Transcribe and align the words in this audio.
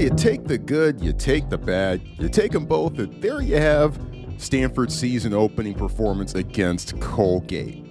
you 0.00 0.10
take 0.10 0.44
the 0.44 0.56
good, 0.56 1.00
you 1.02 1.12
take 1.12 1.50
the 1.50 1.58
bad, 1.58 2.00
you 2.18 2.28
take 2.28 2.52
them 2.52 2.64
both, 2.64 2.98
and 2.98 3.22
there 3.22 3.42
you 3.42 3.56
have 3.56 4.00
Stanford's 4.38 4.98
season 4.98 5.34
opening 5.34 5.74
performance 5.74 6.34
against 6.34 6.98
Colgate. 7.00 7.84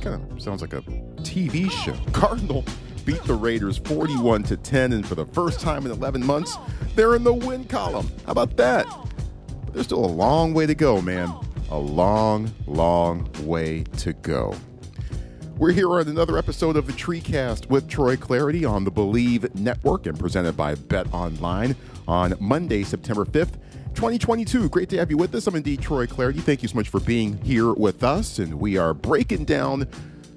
Kind 0.00 0.30
of 0.30 0.40
sounds 0.40 0.60
like 0.60 0.72
a 0.72 0.82
TV 1.22 1.68
show. 1.68 1.96
Cardinal 2.12 2.64
beat 3.04 3.22
the 3.24 3.34
Raiders 3.34 3.78
41 3.78 4.44
to 4.44 4.56
10, 4.56 4.92
and 4.92 5.06
for 5.06 5.16
the 5.16 5.26
first 5.26 5.58
time 5.58 5.84
in 5.84 5.90
11 5.90 6.24
months, 6.24 6.56
they're 6.94 7.16
in 7.16 7.24
the 7.24 7.34
win 7.34 7.64
column. 7.64 8.08
How 8.24 8.32
about 8.32 8.56
that? 8.58 8.86
But 9.64 9.74
there's 9.74 9.86
still 9.86 10.04
a 10.04 10.06
long 10.06 10.54
way 10.54 10.66
to 10.66 10.74
go, 10.76 11.02
man. 11.02 11.32
A 11.70 11.78
long, 11.78 12.54
long 12.66 13.28
way 13.42 13.82
to 13.98 14.12
go. 14.12 14.54
We're 15.58 15.72
here 15.72 15.90
on 15.90 16.06
another 16.06 16.38
episode 16.38 16.76
of 16.76 16.86
the 16.86 16.92
TreeCast 16.92 17.68
with 17.68 17.88
Troy 17.88 18.14
Clardy 18.14 18.64
on 18.64 18.84
the 18.84 18.92
Bleav 18.92 19.52
Network 19.56 20.06
and 20.06 20.16
presented 20.16 20.56
by 20.56 20.76
Bet 20.76 21.12
Online 21.12 21.74
on 22.06 22.34
Monday, 22.38 22.84
September 22.84 23.24
5th, 23.24 23.54
2022. 23.96 24.68
Great 24.68 24.88
to 24.90 24.98
have 24.98 25.10
you 25.10 25.16
with 25.16 25.34
us. 25.34 25.48
I'm 25.48 25.56
indeed 25.56 25.82
Troy 25.82 26.06
Clardy. 26.06 26.40
Thank 26.40 26.62
you 26.62 26.68
so 26.68 26.76
much 26.76 26.88
for 26.88 27.00
being 27.00 27.38
here 27.38 27.72
with 27.72 28.04
us. 28.04 28.38
And 28.38 28.54
we 28.60 28.78
are 28.78 28.94
breaking 28.94 29.46
down 29.46 29.88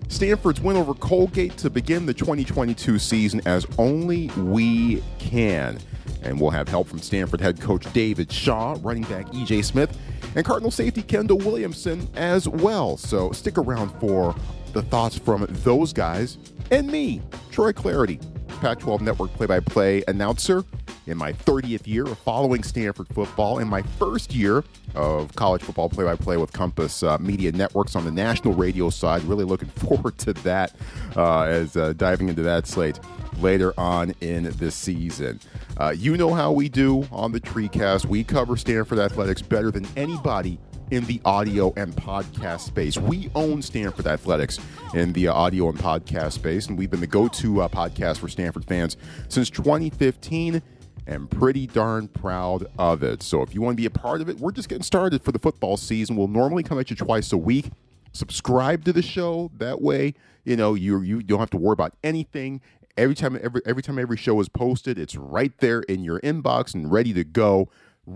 Stanford's 0.07 0.59
win 0.59 0.75
over 0.75 0.95
Colgate 0.95 1.55
to 1.57 1.69
begin 1.69 2.07
the 2.07 2.15
2022 2.15 2.97
season 2.97 3.43
as 3.45 3.67
only 3.77 4.29
we 4.29 5.03
can. 5.19 5.77
And 6.23 6.41
we'll 6.41 6.49
have 6.49 6.67
help 6.67 6.87
from 6.87 6.97
Stanford 6.97 7.41
head 7.41 7.61
coach 7.61 7.85
David 7.93 8.31
Shaw, 8.31 8.75
running 8.81 9.03
back 9.03 9.27
EJ 9.27 9.65
Smith, 9.65 9.95
and 10.35 10.43
Cardinal 10.43 10.71
safety 10.71 11.03
Kendall 11.03 11.37
Williamson 11.37 12.09
as 12.15 12.47
well. 12.47 12.97
So 12.97 13.31
stick 13.31 13.59
around 13.59 13.89
for 13.99 14.35
the 14.73 14.81
thoughts 14.83 15.17
from 15.17 15.45
those 15.49 15.93
guys 15.93 16.37
and 16.71 16.87
me, 16.87 17.21
Troy 17.51 17.73
Clardy, 17.73 18.21
Pac 18.61 18.79
12 18.79 19.01
Network 19.01 19.33
play 19.33 19.45
by 19.45 19.59
play 19.59 20.03
announcer 20.07 20.63
in 21.07 21.17
my 21.17 21.33
30th 21.33 21.87
year 21.87 22.05
of 22.05 22.17
following 22.19 22.63
Stanford 22.63 23.07
football, 23.09 23.59
in 23.59 23.67
my 23.67 23.81
first 23.81 24.33
year 24.33 24.63
of 24.95 25.35
college 25.35 25.63
football 25.63 25.89
play 25.89 26.05
by 26.05 26.15
play 26.15 26.37
with 26.37 26.53
Compass 26.53 27.03
uh, 27.03 27.17
Media 27.17 27.51
Networks 27.51 27.95
on 27.95 28.05
the 28.05 28.11
national 28.11 28.53
radio 28.53 28.89
side. 28.89 29.23
Really 29.23 29.43
looking 29.43 29.67
forward 29.87 30.17
to 30.19 30.33
that 30.33 30.73
uh, 31.17 31.41
as 31.41 31.75
uh, 31.75 31.93
diving 31.97 32.29
into 32.29 32.43
that 32.43 32.67
slate 32.67 32.99
later 33.39 33.73
on 33.77 34.13
in 34.21 34.43
the 34.57 34.71
season. 34.71 35.39
Uh, 35.77 35.89
you 35.89 36.15
know 36.15 36.33
how 36.33 36.51
we 36.51 36.69
do 36.69 37.07
on 37.11 37.31
the 37.31 37.39
TreeCast. 37.39 38.05
We 38.05 38.23
cover 38.23 38.55
Stanford 38.55 38.99
athletics 38.99 39.41
better 39.41 39.71
than 39.71 39.87
anybody 39.97 40.59
in 40.91 41.05
the 41.05 41.21
audio 41.23 41.73
and 41.77 41.95
podcast 41.95 42.61
space. 42.61 42.97
We 42.97 43.31
own 43.33 43.61
Stanford 43.61 44.05
Athletics 44.05 44.59
in 44.93 45.13
the 45.13 45.29
audio 45.29 45.69
and 45.69 45.79
podcast 45.79 46.33
space, 46.33 46.67
and 46.67 46.77
we've 46.77 46.91
been 46.91 46.99
the 46.99 47.07
go 47.07 47.29
to 47.29 47.61
uh, 47.61 47.67
podcast 47.69 48.19
for 48.19 48.27
Stanford 48.27 48.65
fans 48.65 48.97
since 49.29 49.49
2015 49.49 50.61
and 51.07 51.31
pretty 51.31 51.65
darn 51.67 52.09
proud 52.09 52.67
of 52.77 53.03
it. 53.03 53.23
So 53.23 53.41
if 53.41 53.55
you 53.55 53.61
want 53.61 53.73
to 53.73 53.81
be 53.81 53.85
a 53.85 53.89
part 53.89 54.21
of 54.21 54.29
it, 54.29 54.37
we're 54.37 54.51
just 54.51 54.69
getting 54.69 54.83
started 54.83 55.23
for 55.23 55.31
the 55.31 55.39
football 55.39 55.77
season. 55.77 56.17
We'll 56.17 56.27
normally 56.27 56.61
come 56.61 56.77
at 56.77 56.89
you 56.89 56.95
twice 56.95 57.31
a 57.31 57.37
week. 57.37 57.71
Subscribe 58.11 58.83
to 58.85 58.93
the 58.93 59.01
show. 59.01 59.49
That 59.57 59.81
way, 59.81 60.13
you 60.43 60.57
know, 60.57 60.73
you 60.73 61.01
you 61.01 61.23
don't 61.23 61.39
have 61.39 61.49
to 61.51 61.57
worry 61.57 61.73
about 61.73 61.93
anything. 62.03 62.61
Every 62.97 63.15
time 63.15 63.39
every 63.41 63.61
every 63.65 63.81
time 63.81 63.97
every 63.97 64.17
show 64.17 64.39
is 64.41 64.49
posted, 64.49 64.99
it's 64.99 65.15
right 65.15 65.57
there 65.59 65.79
in 65.83 66.03
your 66.03 66.19
inbox 66.19 66.73
and 66.73 66.91
ready 66.91 67.13
to 67.13 67.23
go 67.23 67.69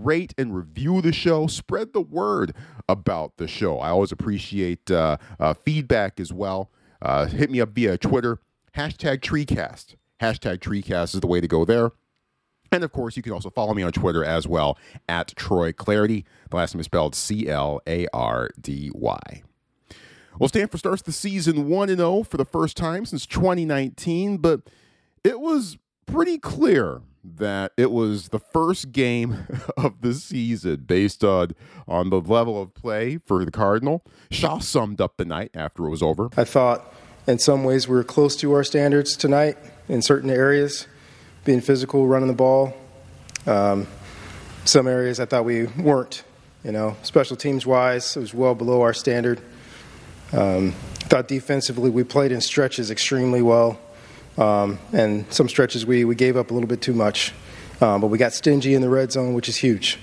rate 0.04 0.34
and 0.36 0.54
review 0.54 1.00
the 1.00 1.12
show. 1.12 1.46
Spread 1.46 1.92
the 1.92 2.00
word 2.00 2.54
about 2.88 3.36
the 3.36 3.48
show. 3.48 3.78
I 3.78 3.90
always 3.90 4.12
appreciate 4.12 4.90
uh, 4.90 5.16
uh, 5.38 5.54
feedback 5.54 6.20
as 6.20 6.32
well. 6.32 6.70
Uh, 7.02 7.26
hit 7.26 7.50
me 7.50 7.60
up 7.60 7.70
via 7.70 7.98
Twitter, 7.98 8.40
hashtag 8.76 9.20
TreeCast. 9.20 9.96
Hashtag 10.20 10.58
TreeCast 10.58 11.14
is 11.14 11.20
the 11.20 11.26
way 11.26 11.40
to 11.40 11.48
go 11.48 11.64
there. 11.64 11.92
And 12.72 12.82
of 12.82 12.92
course, 12.92 13.16
you 13.16 13.22
can 13.22 13.32
also 13.32 13.50
follow 13.50 13.74
me 13.74 13.82
on 13.82 13.92
Twitter 13.92 14.24
as 14.24 14.46
well 14.46 14.78
at 15.08 15.28
Troy 15.36 15.72
Clardy. 15.72 16.24
The 16.50 16.56
last 16.56 16.74
name 16.74 16.80
is 16.80 16.86
spelled 16.86 17.14
C 17.14 17.48
L 17.48 17.80
A 17.86 18.06
R 18.12 18.50
D 18.60 18.90
Y. 18.92 19.42
Well, 20.38 20.48
Stanford 20.48 20.80
starts 20.80 21.02
the 21.02 21.12
season 21.12 21.68
1 21.68 21.88
0 21.88 22.22
for 22.24 22.36
the 22.36 22.44
first 22.44 22.76
time 22.76 23.06
since 23.06 23.24
2019, 23.24 24.38
but 24.38 24.62
it 25.24 25.40
was 25.40 25.78
pretty 26.04 26.38
clear 26.38 27.00
that 27.36 27.72
it 27.76 27.90
was 27.90 28.28
the 28.28 28.38
first 28.38 28.92
game 28.92 29.46
of 29.76 30.00
the 30.00 30.14
season 30.14 30.84
based 30.86 31.24
on 31.24 31.52
on 31.88 32.10
the 32.10 32.20
level 32.20 32.60
of 32.60 32.74
play 32.74 33.18
for 33.18 33.44
the 33.44 33.50
Cardinal. 33.50 34.04
Shaw 34.30 34.58
summed 34.58 35.00
up 35.00 35.16
the 35.16 35.24
night 35.24 35.50
after 35.54 35.86
it 35.86 35.90
was 35.90 36.02
over. 36.02 36.30
I 36.36 36.44
thought 36.44 36.92
in 37.26 37.38
some 37.38 37.64
ways 37.64 37.88
we 37.88 37.94
were 37.94 38.04
close 38.04 38.36
to 38.36 38.52
our 38.52 38.64
standards 38.64 39.16
tonight 39.16 39.56
in 39.88 40.02
certain 40.02 40.30
areas, 40.30 40.86
being 41.44 41.60
physical, 41.60 42.06
running 42.06 42.28
the 42.28 42.34
ball. 42.34 42.74
Um, 43.46 43.86
some 44.64 44.86
areas 44.88 45.20
I 45.20 45.26
thought 45.26 45.44
we 45.44 45.66
weren't. 45.66 46.24
You 46.64 46.72
know, 46.72 46.96
special 47.02 47.36
teams 47.36 47.64
wise, 47.64 48.16
it 48.16 48.20
was 48.20 48.34
well 48.34 48.54
below 48.54 48.82
our 48.82 48.92
standard. 48.92 49.40
Um, 50.32 50.72
thought 50.98 51.28
defensively 51.28 51.90
we 51.90 52.02
played 52.02 52.32
in 52.32 52.40
stretches 52.40 52.90
extremely 52.90 53.42
well. 53.42 53.78
Um, 54.38 54.78
and 54.92 55.30
some 55.32 55.48
stretches 55.48 55.86
we, 55.86 56.04
we 56.04 56.14
gave 56.14 56.36
up 56.36 56.50
a 56.50 56.54
little 56.54 56.68
bit 56.68 56.80
too 56.80 56.92
much. 56.92 57.32
Um, 57.80 58.00
but 58.00 58.08
we 58.08 58.18
got 58.18 58.32
stingy 58.32 58.74
in 58.74 58.82
the 58.82 58.88
red 58.88 59.12
zone, 59.12 59.34
which 59.34 59.48
is 59.48 59.56
huge. 59.56 59.98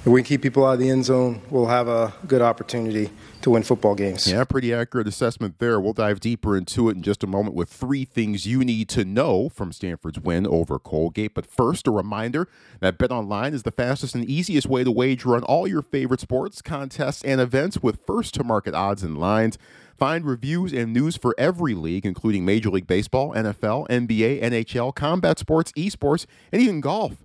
If 0.00 0.06
we 0.06 0.22
can 0.22 0.28
keep 0.28 0.42
people 0.42 0.64
out 0.64 0.74
of 0.74 0.78
the 0.78 0.90
end 0.90 1.04
zone, 1.04 1.42
we'll 1.50 1.66
have 1.66 1.88
a 1.88 2.14
good 2.26 2.42
opportunity 2.42 3.10
to 3.46 3.50
win 3.50 3.62
football 3.62 3.94
games. 3.94 4.28
Yeah, 4.30 4.42
pretty 4.42 4.74
accurate 4.74 5.06
assessment 5.06 5.60
there. 5.60 5.80
We'll 5.80 5.92
dive 5.92 6.18
deeper 6.18 6.56
into 6.56 6.88
it 6.88 6.96
in 6.96 7.02
just 7.02 7.22
a 7.22 7.28
moment 7.28 7.54
with 7.54 7.68
three 7.68 8.04
things 8.04 8.44
you 8.44 8.64
need 8.64 8.88
to 8.88 9.04
know 9.04 9.48
from 9.48 9.72
Stanford's 9.72 10.18
win 10.18 10.48
over 10.48 10.80
Colgate. 10.80 11.32
But 11.32 11.46
first, 11.46 11.86
a 11.86 11.92
reminder 11.92 12.48
that 12.80 12.98
BetOnline 12.98 13.52
is 13.52 13.62
the 13.62 13.70
fastest 13.70 14.16
and 14.16 14.24
easiest 14.24 14.66
way 14.66 14.82
to 14.82 14.90
wager 14.90 15.36
on 15.36 15.44
all 15.44 15.68
your 15.68 15.82
favorite 15.82 16.18
sports, 16.18 16.60
contests, 16.60 17.22
and 17.22 17.40
events 17.40 17.80
with 17.80 18.00
first 18.04 18.34
to 18.34 18.42
market 18.42 18.74
odds 18.74 19.04
and 19.04 19.16
lines. 19.16 19.58
Find 19.96 20.26
reviews 20.26 20.72
and 20.72 20.92
news 20.92 21.16
for 21.16 21.32
every 21.38 21.74
league, 21.74 22.04
including 22.04 22.44
Major 22.44 22.70
League 22.70 22.88
Baseball, 22.88 23.32
NFL, 23.32 23.86
NBA, 23.88 24.42
NHL, 24.42 24.92
combat 24.92 25.38
sports, 25.38 25.70
esports, 25.72 26.26
and 26.50 26.60
even 26.60 26.80
golf. 26.80 27.24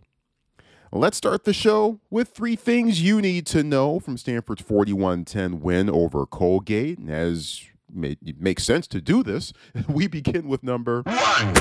Let's 0.93 1.15
start 1.15 1.45
the 1.45 1.53
show 1.53 2.01
with 2.09 2.31
three 2.31 2.57
things 2.57 3.01
you 3.01 3.21
need 3.21 3.45
to 3.47 3.63
know 3.63 4.01
from 4.01 4.17
Stanford's 4.17 4.61
41 4.61 5.23
10 5.23 5.61
win 5.61 5.89
over 5.89 6.25
Colgate. 6.25 6.97
And 6.97 7.09
As 7.09 7.61
it 7.95 8.41
makes 8.41 8.65
sense 8.65 8.87
to 8.87 8.99
do 8.99 9.23
this, 9.23 9.53
we 9.87 10.07
begin 10.07 10.49
with 10.49 10.63
number 10.63 11.01
one. 11.03 11.53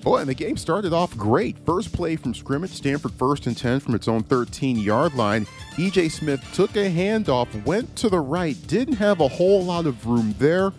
Boy, 0.00 0.20
and 0.20 0.28
the 0.28 0.34
game 0.34 0.56
started 0.56 0.94
off 0.94 1.14
great. 1.18 1.58
First 1.66 1.92
play 1.92 2.16
from 2.16 2.32
scrimmage, 2.32 2.70
Stanford 2.70 3.12
first 3.12 3.46
and 3.46 3.54
10 3.54 3.80
from 3.80 3.94
its 3.94 4.08
own 4.08 4.22
13 4.22 4.78
yard 4.78 5.12
line. 5.12 5.46
EJ 5.76 6.10
Smith 6.10 6.42
took 6.54 6.76
a 6.76 6.90
handoff, 6.90 7.62
went 7.66 7.94
to 7.96 8.08
the 8.08 8.20
right, 8.20 8.56
didn't 8.68 8.96
have 8.96 9.20
a 9.20 9.28
whole 9.28 9.62
lot 9.62 9.84
of 9.84 10.06
room 10.06 10.34
there, 10.38 10.72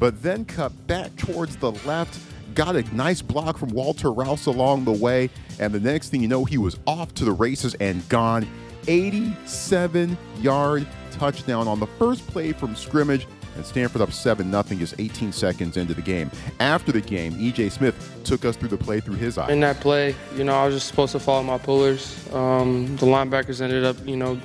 but 0.00 0.24
then 0.24 0.44
cut 0.44 0.72
back 0.88 1.14
towards 1.14 1.54
the 1.54 1.70
left 1.86 2.18
got 2.54 2.76
a 2.76 2.82
nice 2.94 3.20
block 3.22 3.58
from 3.58 3.70
Walter 3.70 4.12
Rouse 4.12 4.46
along 4.46 4.84
the 4.84 4.92
way, 4.92 5.30
and 5.58 5.72
the 5.72 5.80
next 5.80 6.10
thing 6.10 6.22
you 6.22 6.28
know, 6.28 6.44
he 6.44 6.58
was 6.58 6.78
off 6.86 7.12
to 7.14 7.24
the 7.24 7.32
races 7.32 7.74
and 7.74 8.06
gone. 8.08 8.46
87 8.86 10.18
yard 10.38 10.86
touchdown 11.10 11.68
on 11.68 11.80
the 11.80 11.86
first 11.86 12.26
play 12.28 12.52
from 12.52 12.76
scrimmage, 12.76 13.26
and 13.56 13.64
Stanford 13.64 14.02
up 14.02 14.12
7 14.12 14.50
0 14.50 14.62
just 14.78 14.94
18 14.98 15.32
seconds 15.32 15.76
into 15.76 15.94
the 15.94 16.02
game. 16.02 16.30
After 16.60 16.92
the 16.92 17.00
game, 17.00 17.34
EJ 17.34 17.72
Smith 17.72 18.20
took 18.24 18.44
us 18.44 18.56
through 18.56 18.68
the 18.68 18.76
play 18.76 19.00
through 19.00 19.16
his 19.16 19.38
eyes. 19.38 19.50
In 19.50 19.60
that 19.60 19.80
play, 19.80 20.14
you 20.36 20.44
know, 20.44 20.54
I 20.54 20.66
was 20.66 20.74
just 20.74 20.88
supposed 20.88 21.12
to 21.12 21.20
follow 21.20 21.42
my 21.42 21.58
pullers. 21.58 22.28
Um, 22.32 22.96
the 22.96 23.06
linebackers 23.06 23.60
ended 23.60 23.84
up, 23.84 23.96
you 24.06 24.16
know, 24.16 24.40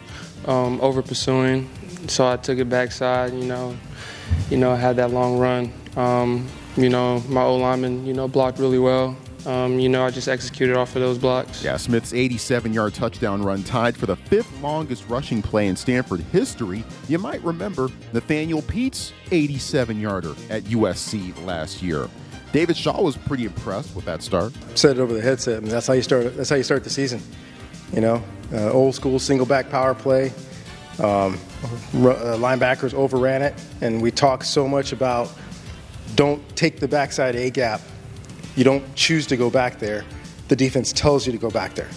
um, 0.45 0.79
over 0.81 1.01
pursuing, 1.01 1.69
so 2.07 2.27
I 2.27 2.37
took 2.37 2.59
it 2.59 2.69
backside, 2.69 3.33
you 3.33 3.45
know, 3.45 3.75
you 4.49 4.57
know, 4.57 4.75
had 4.75 4.95
that 4.97 5.11
long 5.11 5.37
run. 5.37 5.73
Um, 5.97 6.47
you 6.79 6.89
know, 6.89 7.19
my 7.27 7.43
O 7.43 7.57
lineman, 7.57 8.05
you 8.05 8.13
know, 8.13 8.27
blocked 8.27 8.57
really 8.57 8.79
well. 8.79 9.15
Um, 9.45 9.79
you 9.79 9.87
know, 9.87 10.05
I 10.05 10.09
just 10.11 10.27
executed 10.27 10.75
off 10.75 10.95
of 10.95 11.01
those 11.01 11.17
blocks. 11.17 11.63
Yeah, 11.63 11.77
Smith's 11.77 12.13
87 12.13 12.73
yard 12.73 12.93
touchdown 12.93 13.41
run 13.41 13.63
tied 13.63 13.95
for 13.95 14.05
the 14.05 14.15
fifth 14.15 14.51
longest 14.61 15.07
rushing 15.07 15.41
play 15.41 15.67
in 15.67 15.75
Stanford 15.75 16.19
history. 16.19 16.83
You 17.07 17.19
might 17.19 17.41
remember 17.43 17.89
Nathaniel 18.13 18.61
Peat's 18.61 19.13
87 19.31 19.99
yarder 19.99 20.35
at 20.49 20.63
USC 20.63 21.45
last 21.45 21.81
year. 21.81 22.09
David 22.51 22.75
Shaw 22.75 23.01
was 23.01 23.15
pretty 23.15 23.45
impressed 23.45 23.95
with 23.95 24.05
that 24.05 24.23
start. 24.23 24.53
Said 24.75 24.97
it 24.97 25.01
over 25.01 25.13
the 25.13 25.21
headset. 25.21 25.57
I 25.57 25.59
mean, 25.59 25.69
that's 25.69 25.87
how 25.87 25.93
you 25.93 26.01
start. 26.01 26.35
That's 26.35 26.49
how 26.49 26.55
you 26.55 26.63
start 26.63 26.83
the 26.83 26.89
season. 26.89 27.21
You 27.93 28.01
know, 28.01 28.23
uh, 28.53 28.71
old 28.71 28.95
school 28.95 29.19
single 29.19 29.45
back 29.45 29.69
power 29.69 29.93
play. 29.93 30.33
Um, 30.99 31.35
uh, 31.93 32.35
linebackers 32.37 32.93
overran 32.93 33.41
it, 33.41 33.53
and 33.81 34.01
we 34.01 34.11
talk 34.11 34.43
so 34.43 34.67
much 34.67 34.91
about 34.91 35.31
don't 36.15 36.41
take 36.55 36.79
the 36.79 36.87
backside 36.87 37.35
A 37.35 37.49
gap. 37.49 37.81
You 38.55 38.63
don't 38.63 38.95
choose 38.95 39.27
to 39.27 39.37
go 39.37 39.49
back 39.49 39.79
there. 39.79 40.05
The 40.47 40.55
defense 40.55 40.91
tells 40.91 41.25
you 41.25 41.31
to 41.31 41.37
go 41.37 41.49
back 41.49 41.75
there. 41.75 41.89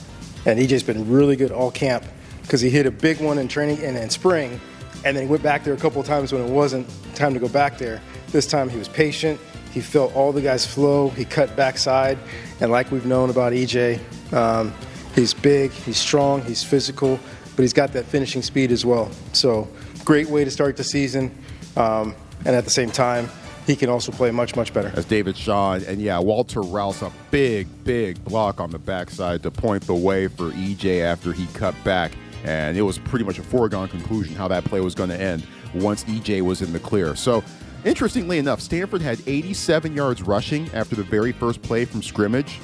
And 0.44 0.58
EJ's 0.58 0.82
been 0.82 1.10
really 1.10 1.36
good 1.36 1.50
all 1.50 1.70
camp 1.70 2.04
because 2.42 2.60
he 2.60 2.68
hit 2.68 2.86
a 2.86 2.90
big 2.90 3.20
one 3.20 3.38
in 3.38 3.48
training 3.48 3.78
and 3.82 3.96
in 3.96 4.10
spring, 4.10 4.60
and 5.04 5.16
then 5.16 5.24
he 5.24 5.30
went 5.30 5.42
back 5.42 5.64
there 5.64 5.74
a 5.74 5.76
couple 5.78 6.02
times 6.02 6.32
when 6.32 6.42
it 6.42 6.50
wasn't 6.50 6.86
time 7.14 7.32
to 7.34 7.40
go 7.40 7.48
back 7.48 7.78
there. 7.78 8.00
This 8.30 8.46
time 8.46 8.68
he 8.68 8.78
was 8.78 8.88
patient. 8.88 9.40
He 9.72 9.80
felt 9.80 10.14
all 10.14 10.32
the 10.32 10.42
guys 10.42 10.66
flow. 10.66 11.08
He 11.10 11.24
cut 11.24 11.56
backside, 11.56 12.18
and 12.60 12.70
like 12.70 12.90
we've 12.90 13.06
known 13.06 13.30
about 13.30 13.52
EJ, 13.52 14.00
um, 14.32 14.74
he's 15.14 15.32
big, 15.32 15.70
he's 15.70 15.96
strong, 15.96 16.42
he's 16.42 16.62
physical, 16.62 17.18
but 17.56 17.62
he's 17.62 17.72
got 17.72 17.92
that 17.94 18.04
finishing 18.04 18.42
speed 18.42 18.70
as 18.70 18.84
well. 18.84 19.10
So 19.32 19.68
great 20.04 20.28
way 20.28 20.44
to 20.44 20.50
start 20.50 20.76
the 20.76 20.84
season, 20.84 21.30
um, 21.76 22.14
and 22.44 22.54
at 22.54 22.64
the 22.64 22.70
same 22.70 22.90
time, 22.90 23.30
he 23.66 23.76
can 23.76 23.88
also 23.88 24.12
play 24.12 24.30
much, 24.30 24.56
much 24.56 24.72
better. 24.72 24.92
As 24.94 25.04
David 25.04 25.36
Shaw, 25.36 25.74
and 25.74 26.00
yeah, 26.00 26.18
Walter 26.18 26.62
Rouse, 26.62 27.02
a 27.02 27.12
big, 27.30 27.68
big 27.84 28.22
block 28.24 28.60
on 28.60 28.70
the 28.70 28.78
backside 28.78 29.42
to 29.44 29.50
point 29.50 29.86
the 29.86 29.94
way 29.94 30.28
for 30.28 30.50
EJ 30.50 31.02
after 31.02 31.32
he 31.32 31.46
cut 31.54 31.74
back. 31.84 32.12
And 32.44 32.76
it 32.76 32.82
was 32.82 32.98
pretty 32.98 33.24
much 33.24 33.38
a 33.38 33.42
foregone 33.42 33.88
conclusion 33.88 34.34
how 34.34 34.48
that 34.48 34.64
play 34.64 34.80
was 34.80 34.94
going 34.94 35.10
to 35.10 35.20
end 35.20 35.46
once 35.74 36.04
EJ 36.04 36.42
was 36.42 36.60
in 36.60 36.72
the 36.72 36.80
clear. 36.80 37.14
So, 37.14 37.44
interestingly 37.84 38.38
enough, 38.38 38.60
Stanford 38.60 39.00
had 39.00 39.20
87 39.26 39.94
yards 39.94 40.22
rushing 40.22 40.68
after 40.72 40.96
the 40.96 41.04
very 41.04 41.30
first 41.30 41.62
play 41.62 41.84
from 41.84 42.02
scrimmage. 42.02 42.58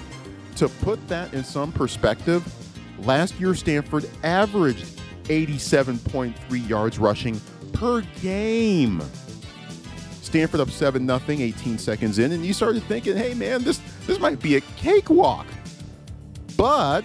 To 0.56 0.68
put 0.68 1.06
that 1.06 1.32
in 1.32 1.44
some 1.44 1.70
perspective, 1.70 2.44
last 2.98 3.38
year 3.38 3.54
Stanford 3.54 4.10
averaged 4.24 5.00
87.3 5.24 6.68
yards 6.68 6.98
rushing 6.98 7.40
per 7.72 8.00
game. 8.20 9.00
Stanford 10.28 10.60
up 10.60 10.68
7 10.68 11.06
0, 11.06 11.20
18 11.26 11.78
seconds 11.78 12.18
in, 12.18 12.32
and 12.32 12.44
you 12.44 12.52
started 12.52 12.82
thinking, 12.82 13.16
hey 13.16 13.32
man, 13.32 13.64
this, 13.64 13.80
this 14.06 14.20
might 14.20 14.40
be 14.40 14.56
a 14.56 14.60
cakewalk. 14.76 15.46
But 16.54 17.04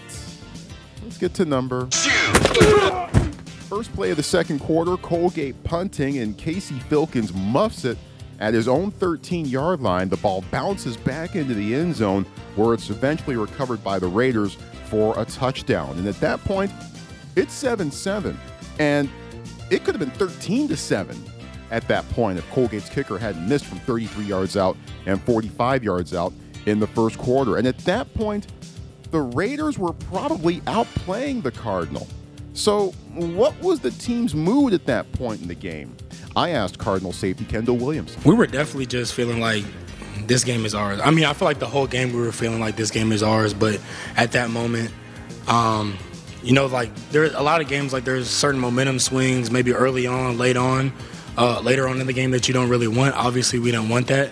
let's 1.02 1.18
get 1.18 1.34
to 1.36 1.46
number. 1.46 1.88
First 3.70 3.94
play 3.94 4.12
of 4.12 4.18
the 4.18 4.24
second 4.24 4.60
quarter, 4.60 4.98
Colgate 4.98 5.56
punting, 5.64 6.18
and 6.18 6.38
Casey 6.38 6.76
Filkins 6.76 7.34
muffs 7.34 7.86
it 7.86 7.98
at 8.40 8.54
his 8.54 8.68
own 8.68 8.92
13 8.92 9.46
yard 9.46 9.80
line. 9.80 10.10
The 10.10 10.18
ball 10.18 10.44
bounces 10.52 10.98
back 10.98 11.38
into 11.38 11.54
the 11.54 11.76
end 11.76 11.96
zone 11.96 12.26
where 12.58 12.74
it's 12.74 12.90
eventually 12.90 13.38
recovered 13.38 13.82
by 13.86 14.00
the 14.00 14.08
Raiders 14.08 14.58
for 14.88 15.18
a 15.18 15.24
touchdown. 15.24 15.98
And 15.98 16.10
at 16.10 16.20
that 16.20 16.44
point, 16.44 16.74
it's 17.38 17.54
7 17.54 17.90
7. 17.90 18.38
And 18.80 19.10
it 19.70 19.86
could 19.86 19.96
have 19.96 20.00
been 20.00 20.12
13 20.12 20.68
to 20.68 20.76
7 20.76 21.16
at 21.74 21.88
that 21.88 22.08
point 22.12 22.38
if 22.38 22.50
Colgate's 22.52 22.88
kicker 22.88 23.18
hadn't 23.18 23.48
missed 23.50 23.66
from 23.66 23.80
33 23.80 24.26
yards 24.26 24.56
out 24.56 24.78
and 25.08 25.22
45 25.24 25.84
yards 25.84 26.14
out 26.14 26.32
in 26.68 26.80
the 26.80 26.88
first 26.88 27.18
quarter. 27.18 27.58
And 27.58 27.68
at 27.68 27.78
that 27.80 28.14
point, 28.14 28.48
the 29.10 29.20
Raiders 29.20 29.78
were 29.78 29.94
probably 29.94 30.62
outplaying 30.62 31.44
the 31.44 31.52
Cardinal. 31.52 32.08
So, 32.54 32.92
what 33.16 33.60
was 33.62 33.80
the 33.80 33.90
team's 33.90 34.36
mood 34.36 34.74
at 34.74 34.86
that 34.86 35.12
point 35.14 35.42
in 35.42 35.48
the 35.48 35.56
game? 35.56 35.96
I 36.36 36.52
asked 36.52 36.78
Cardinal 36.78 37.12
safety 37.12 37.46
Kendall 37.46 37.78
Williamson. 37.78 38.22
We 38.24 38.36
were 38.36 38.46
definitely 38.46 38.86
just 38.86 39.14
feeling 39.16 39.40
like 39.40 39.64
this 40.28 40.44
game 40.44 40.66
is 40.66 40.76
ours. 40.76 41.00
I 41.04 41.10
mean, 41.10 41.26
I 41.26 41.34
feel 41.34 41.48
like 41.48 41.58
the 41.58 41.68
whole 41.68 41.88
game 41.88 42.14
we 42.14 42.20
were 42.20 42.32
feeling 42.32 42.60
like 42.60 42.76
this 42.76 42.92
game 42.92 43.12
is 43.12 43.24
ours, 43.24 43.56
but 43.56 43.82
at 44.16 44.34
that 44.34 44.52
moment, 44.52 44.92
um, 45.48 45.98
you 46.44 46.54
know, 46.54 46.68
like 46.68 46.94
there's 47.10 47.34
a 47.34 47.42
lot 47.42 47.62
of 47.62 47.68
games 47.68 47.92
like 47.92 48.04
there's 48.04 48.30
certain 48.30 48.60
momentum 48.60 49.00
swings, 49.00 49.50
maybe 49.50 49.74
early 49.74 50.06
on, 50.06 50.38
late 50.38 50.58
on, 50.58 50.94
uh, 51.38 51.60
later 51.62 51.88
on 51.88 52.00
in 52.00 52.08
the 52.08 52.14
game 52.14 52.32
that 52.32 52.48
you 52.48 52.54
don't 52.54 52.70
really 52.70 52.88
want. 52.88 53.16
Obviously, 53.16 53.60
we 53.60 53.72
didn't 53.72 53.90
want 53.90 54.08
that. 54.08 54.32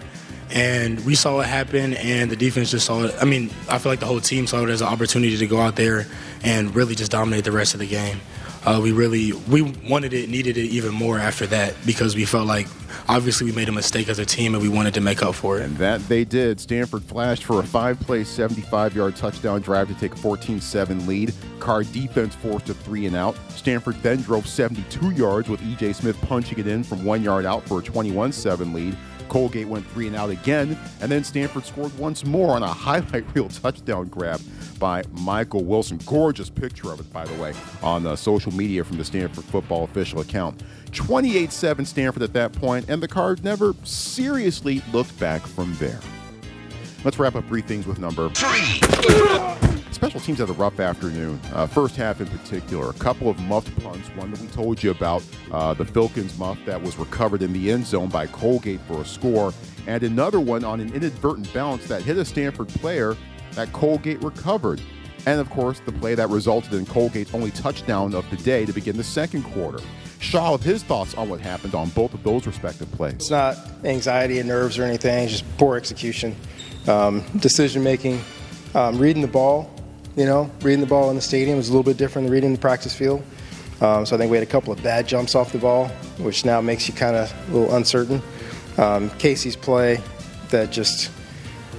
And 0.53 1.03
we 1.05 1.15
saw 1.15 1.39
it 1.39 1.45
happen, 1.45 1.93
and 1.93 2.29
the 2.29 2.35
defense 2.35 2.71
just 2.71 2.85
saw 2.85 3.05
it. 3.05 3.15
I 3.21 3.25
mean, 3.25 3.51
I 3.69 3.77
feel 3.77 3.89
like 3.91 4.01
the 4.01 4.05
whole 4.05 4.19
team 4.19 4.47
saw 4.47 4.63
it 4.63 4.69
as 4.69 4.81
an 4.81 4.87
opportunity 4.87 5.37
to 5.37 5.47
go 5.47 5.61
out 5.61 5.77
there 5.77 6.07
and 6.43 6.75
really 6.75 6.93
just 6.93 7.11
dominate 7.11 7.45
the 7.45 7.53
rest 7.53 7.73
of 7.73 7.79
the 7.79 7.87
game. 7.87 8.19
Uh, 8.63 8.79
we 8.81 8.91
really 8.91 9.33
we 9.49 9.61
wanted 9.89 10.13
it, 10.13 10.29
needed 10.29 10.55
it 10.55 10.67
even 10.67 10.93
more 10.93 11.17
after 11.17 11.47
that 11.47 11.73
because 11.85 12.15
we 12.15 12.25
felt 12.25 12.45
like 12.45 12.67
obviously 13.07 13.45
we 13.45 13.51
made 13.51 13.67
a 13.67 13.71
mistake 13.71 14.07
as 14.07 14.19
a 14.19 14.25
team 14.25 14.53
and 14.53 14.61
we 14.61 14.69
wanted 14.69 14.93
to 14.93 15.01
make 15.01 15.23
up 15.23 15.33
for 15.33 15.57
it. 15.57 15.63
And 15.63 15.75
that 15.77 15.99
they 16.07 16.23
did. 16.23 16.59
Stanford 16.59 17.03
flashed 17.03 17.43
for 17.43 17.59
a 17.59 17.63
five-play, 17.63 18.21
75-yard 18.21 19.15
touchdown 19.15 19.61
drive 19.61 19.87
to 19.87 19.95
take 19.95 20.13
a 20.13 20.17
14-7 20.17 21.07
lead. 21.07 21.33
Card 21.59 21.91
defense 21.91 22.35
forced 22.35 22.69
a 22.69 22.73
three 22.73 23.07
and 23.07 23.15
out. 23.15 23.35
Stanford 23.49 23.95
then 24.03 24.21
drove 24.21 24.47
72 24.47 25.11
yards 25.11 25.49
with 25.49 25.61
E.J. 25.63 25.93
Smith 25.93 26.19
punching 26.21 26.59
it 26.59 26.67
in 26.67 26.83
from 26.83 27.03
one 27.03 27.23
yard 27.23 27.45
out 27.45 27.63
for 27.67 27.79
a 27.79 27.83
21-7 27.83 28.73
lead. 28.73 28.95
Colgate 29.31 29.69
went 29.69 29.87
three 29.87 30.07
and 30.07 30.15
out 30.17 30.29
again, 30.29 30.77
and 30.99 31.09
then 31.09 31.23
Stanford 31.23 31.63
scored 31.63 31.97
once 31.97 32.25
more 32.25 32.53
on 32.53 32.63
a 32.63 32.67
highlight 32.67 33.23
reel 33.33 33.47
touchdown 33.63 34.09
grab 34.09 34.41
by 34.77 35.03
Michael 35.21 35.63
Wilson. 35.63 36.01
Gorgeous 36.05 36.49
picture 36.49 36.91
of 36.91 36.99
it, 36.99 37.13
by 37.13 37.23
the 37.23 37.41
way, 37.41 37.53
on 37.81 38.05
uh, 38.05 38.17
social 38.17 38.51
media 38.53 38.83
from 38.83 38.97
the 38.97 39.05
Stanford 39.05 39.45
football 39.45 39.85
official 39.85 40.19
account. 40.19 40.61
28 40.91 41.49
7 41.49 41.85
Stanford 41.85 42.23
at 42.23 42.33
that 42.33 42.51
point, 42.51 42.89
and 42.89 43.01
the 43.01 43.07
Cards 43.07 43.41
never 43.41 43.73
seriously 43.85 44.81
looked 44.91 45.17
back 45.17 45.41
from 45.43 45.73
there. 45.75 46.01
Let's 47.05 47.17
wrap 47.17 47.35
up 47.35 47.47
three 47.47 47.61
things 47.61 47.87
with 47.87 47.99
number 47.99 48.29
three. 48.31 49.70
Special 49.91 50.21
teams 50.21 50.39
had 50.39 50.49
a 50.49 50.53
rough 50.53 50.79
afternoon. 50.79 51.39
Uh, 51.53 51.67
first 51.67 51.97
half 51.97 52.21
in 52.21 52.27
particular, 52.27 52.89
a 52.89 52.93
couple 52.93 53.29
of 53.29 53.37
muffed 53.41 53.77
punts. 53.83 54.07
One 54.15 54.31
that 54.31 54.39
we 54.39 54.47
told 54.47 54.81
you 54.81 54.91
about, 54.91 55.21
uh, 55.51 55.73
the 55.73 55.83
Filkins 55.83 56.37
muff 56.37 56.57
that 56.65 56.81
was 56.81 56.97
recovered 56.97 57.41
in 57.41 57.51
the 57.51 57.71
end 57.71 57.85
zone 57.85 58.07
by 58.07 58.25
Colgate 58.27 58.79
for 58.87 59.01
a 59.01 59.05
score, 59.05 59.53
and 59.87 60.01
another 60.01 60.39
one 60.39 60.63
on 60.63 60.79
an 60.79 60.93
inadvertent 60.93 61.53
bounce 61.53 61.87
that 61.87 62.03
hit 62.03 62.17
a 62.17 62.23
Stanford 62.23 62.69
player 62.69 63.17
that 63.51 63.71
Colgate 63.73 64.23
recovered. 64.23 64.81
And 65.27 65.39
of 65.39 65.49
course, 65.49 65.81
the 65.81 65.91
play 65.91 66.15
that 66.15 66.29
resulted 66.29 66.73
in 66.73 66.85
Colgate's 66.85 67.33
only 67.33 67.51
touchdown 67.51 68.15
of 68.15 68.27
the 68.31 68.37
day 68.37 68.65
to 68.65 68.73
begin 68.73 68.95
the 68.97 69.03
second 69.03 69.43
quarter. 69.43 69.79
Shaw, 70.19 70.53
with 70.53 70.63
his 70.63 70.83
thoughts 70.83 71.15
on 71.15 71.29
what 71.29 71.41
happened 71.41 71.75
on 71.75 71.89
both 71.89 72.13
of 72.13 72.23
those 72.23 72.47
respective 72.47 72.89
plays. 72.93 73.15
It's 73.15 73.29
not 73.29 73.57
anxiety 73.83 74.39
and 74.39 74.47
nerves 74.47 74.79
or 74.79 74.83
anything, 74.83 75.25
it's 75.25 75.33
just 75.33 75.57
poor 75.57 75.75
execution, 75.75 76.35
um, 76.87 77.23
decision 77.37 77.83
making, 77.83 78.21
um, 78.73 78.97
reading 78.97 79.21
the 79.21 79.27
ball 79.27 79.69
you 80.15 80.25
know, 80.25 80.51
reading 80.61 80.81
the 80.81 80.87
ball 80.87 81.09
in 81.09 81.15
the 81.15 81.21
stadium 81.21 81.57
is 81.59 81.69
a 81.69 81.71
little 81.71 81.83
bit 81.83 81.97
different 81.97 82.27
than 82.27 82.33
reading 82.33 82.53
the 82.53 82.59
practice 82.59 82.93
field. 82.93 83.23
Um, 83.81 84.05
so 84.05 84.15
I 84.15 84.19
think 84.19 84.29
we 84.29 84.37
had 84.37 84.45
a 84.47 84.49
couple 84.49 84.71
of 84.71 84.81
bad 84.83 85.07
jumps 85.07 85.33
off 85.33 85.51
the 85.51 85.57
ball, 85.57 85.87
which 86.19 86.45
now 86.45 86.61
makes 86.61 86.87
you 86.87 86.93
kind 86.93 87.15
of 87.15 87.33
a 87.49 87.51
little 87.51 87.75
uncertain. 87.75 88.21
Um, 88.77 89.09
Casey's 89.11 89.55
play 89.55 90.01
that 90.49 90.71
just, 90.71 91.11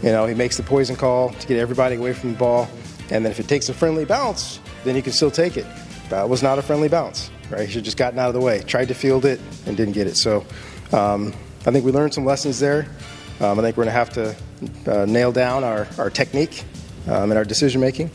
you 0.03 0.11
know, 0.11 0.27
he 0.27 0.35
makes 0.35 0.57
the 0.57 0.63
poison 0.63 0.97
call 0.97 1.31
to 1.31 1.47
get 1.47 1.59
everybody 1.59 1.97
away 1.97 2.13
from 2.13 2.33
the 2.33 2.39
ball. 2.39 2.69
And 3.11 3.25
then 3.25 3.31
if 3.31 3.39
it 3.39 3.47
takes 3.47 3.69
a 3.69 3.75
friendly 3.75 4.05
bounce, 4.05 4.59
then 4.85 4.97
you 4.97 5.03
can 5.03 5.13
still 5.13 5.31
take 5.31 5.57
it. 5.57 5.67
That 6.09 6.29
was 6.29 6.43
not 6.43 6.59
a 6.59 6.63
friendly 6.63 6.89
bounce, 6.89 7.31
right? 7.51 7.67
He 7.67 7.73
should 7.73 7.85
just 7.85 7.97
gotten 7.97 8.19
out 8.19 8.29
of 8.29 8.35
the 8.35 8.41
way, 8.41 8.63
tried 8.63 8.89
to 8.89 8.95
field 8.95 9.25
it, 9.25 9.41
and 9.67 9.77
didn't 9.77 9.95
get 9.95 10.07
it. 10.07 10.17
So 10.17 10.45
um, 10.93 11.33
I 11.67 11.71
think 11.71 11.85
we 11.85 11.93
learned 11.93 12.15
some 12.15 12.25
lessons 12.25 12.59
there. 12.59 12.87
Um, 13.41 13.59
I 13.59 13.63
think 13.63 13.77
we're 13.77 13.85
going 13.85 13.87
to 13.87 13.93
have 13.93 14.11
to 14.11 14.37
uh, 14.87 15.07
nail 15.07 15.33
down 15.33 15.63
our, 15.63 15.87
our 15.99 16.11
technique 16.11 16.65
um, 17.07 17.31
and 17.31 17.35
our 17.35 17.45
decision 17.45 17.81
making. 17.81 18.11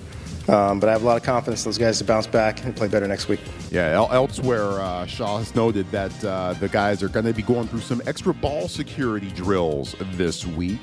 Um, 0.48 0.80
but 0.80 0.88
I 0.88 0.94
have 0.94 1.04
a 1.04 1.06
lot 1.06 1.18
of 1.18 1.24
confidence 1.24 1.64
those 1.66 1.78
guys 1.78 1.98
to 1.98 2.06
bounce 2.06 2.26
back 2.26 2.64
and 2.64 2.74
play 2.76 2.88
better 2.88 3.08
next 3.08 3.28
week. 3.28 3.42
Yeah, 3.70 3.90
el- 3.92 4.12
elsewhere, 4.14 4.80
uh, 4.80 5.06
Shaw 5.06 5.40
has 5.40 5.54
noted 5.56 5.90
that 5.92 6.24
uh, 6.24 6.54
the 6.54 6.70
guys 6.70 7.04
are 7.04 7.10
going 7.10 7.26
to 7.26 7.34
be 7.34 7.42
going 7.42 7.68
through 7.68 7.82
some 7.82 8.02
extra 8.08 8.34
ball 8.34 8.70
security 8.70 9.30
drills 9.32 9.96
this 10.14 10.46
week. 10.46 10.80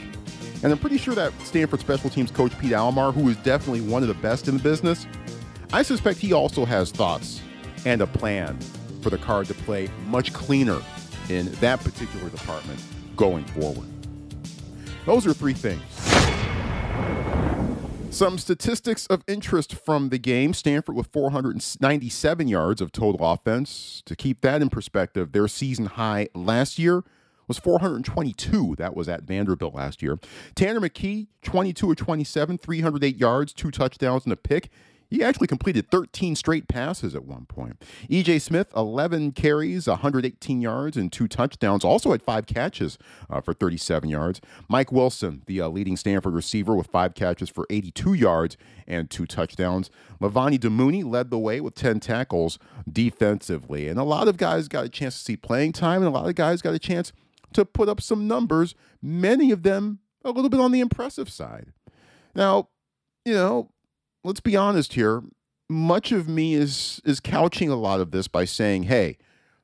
And 0.63 0.71
I'm 0.73 0.79
pretty 0.79 0.99
sure 0.99 1.15
that 1.15 1.33
Stanford 1.43 1.81
special 1.81 2.11
teams 2.11 2.31
coach 2.31 2.59
Pete 2.59 2.73
Alamar, 2.73 3.13
who 3.13 3.29
is 3.29 3.37
definitely 3.39 3.81
one 3.83 4.03
of 4.03 4.09
the 4.09 4.15
best 4.15 4.49
in 4.49 4.57
the 4.57 4.63
business, 4.63 5.07
I 5.73 5.83
suspect 5.83 6.19
he 6.19 6.33
also 6.33 6.65
has 6.65 6.91
thoughts 6.91 7.41
and 7.87 8.03
a 8.03 8.07
plan 8.07 8.59
for 9.03 9.11
the 9.11 9.19
card 9.19 9.47
to 9.49 9.55
play 9.55 9.89
much 10.07 10.33
cleaner 10.33 10.81
in 11.29 11.51
that 11.55 11.81
particular 11.81 12.29
department 12.29 12.81
going 13.17 13.45
forward. 13.45 13.89
Those 15.07 15.27
are 15.27 15.33
three 15.35 15.55
things. 15.55 15.83
Some 18.15 18.39
statistics 18.39 19.07
of 19.09 19.25
interest 19.27 19.75
from 19.75 20.11
the 20.11 20.19
game 20.19 20.55
Stanford 20.55 20.95
with 20.95 21.09
497 21.09 22.47
yards 22.47 22.81
of 22.81 22.93
total 22.93 23.27
offense. 23.29 24.05
To 24.07 24.15
keep 24.15 24.41
that 24.43 24.63
in 24.63 24.71
perspective, 24.71 25.33
their 25.33 25.49
season 25.49 25.87
high 25.87 26.29
last 26.33 26.79
year 26.79 27.03
was 27.49 27.59
422. 27.59 28.77
That 28.77 28.95
was 28.95 29.09
at 29.09 29.25
Vanderbilt 29.25 29.75
last 29.75 30.01
year. 30.01 30.21
Tanner 30.55 30.79
McKee, 30.79 31.27
22 31.43 31.91
of 31.91 31.97
27, 31.97 32.57
308 32.57 33.17
yards, 33.17 33.53
two 33.53 33.73
touchdowns, 33.73 34.23
and 34.23 34.33
a 34.33 34.37
pick. 34.37 34.71
He 35.09 35.23
actually 35.23 35.47
completed 35.47 35.91
13 35.91 36.37
straight 36.37 36.69
passes 36.69 37.15
at 37.15 37.25
one 37.25 37.47
point. 37.47 37.83
EJ 38.11 38.41
Smith, 38.41 38.73
11 38.77 39.33
carries, 39.33 39.87
118 39.87 40.61
yards, 40.61 40.97
and 40.97 41.13
two 41.13 41.29
touchdowns. 41.29 41.85
Also 41.85 42.13
had 42.13 42.23
five 42.23 42.47
catches 42.47 42.99
uh, 43.31 43.41
for 43.41 43.55
37 43.55 44.09
yards. 44.09 44.41
Mike 44.69 44.93
Wilson, 44.93 45.43
the 45.47 45.61
uh, 45.61 45.69
leading 45.69 45.97
Stanford 45.97 46.35
receiver, 46.35 46.75
with 46.75 46.89
five 46.89 47.15
catches 47.15 47.49
for 47.49 47.67
82 47.71 48.15
yards 48.15 48.57
and 48.87 49.11
two 49.11 49.27
touchdowns. 49.27 49.91
Levani 50.21 50.59
Damuni 50.59 51.05
led 51.05 51.31
the 51.31 51.39
way 51.39 51.61
with 51.61 51.75
10 51.75 52.01
tackles 52.01 52.59
defensively. 52.91 53.89
And 53.89 53.99
a 53.99 54.05
lot 54.05 54.29
of 54.29 54.37
guys 54.37 54.69
got 54.69 54.85
a 54.85 54.89
chance 54.89 55.19
to 55.19 55.25
see 55.25 55.37
playing 55.37 55.73
time, 55.73 56.03
and 56.03 56.09
a 56.09 56.11
lot 56.11 56.29
of 56.29 56.35
guys 56.35 56.63
got 56.63 56.75
a 56.75 56.79
chance 56.79 57.13
to 57.53 57.65
put 57.65 57.89
up 57.89 58.01
some 58.01 58.27
numbers, 58.27 58.75
many 59.01 59.51
of 59.51 59.63
them 59.63 60.01
a 60.25 60.31
little 60.31 60.51
bit 60.51 60.61
on 60.61 60.73
the 60.73 60.81
impressive 60.81 61.31
side. 61.31 61.73
Now, 62.35 62.69
you 63.25 63.35
know, 63.35 63.71
let's 64.25 64.41
be 64.41 64.57
honest 64.57 64.95
here. 64.95 65.23
Much 65.69 66.13
of 66.13 66.29
me 66.29 66.55
is 66.55 67.01
is 67.05 67.21
couching 67.21 67.71
a 67.71 67.77
lot 67.77 68.01
of 68.01 68.11
this 68.11 68.29
by 68.29 68.45
saying, 68.45 68.85
"Hey, 68.85 69.17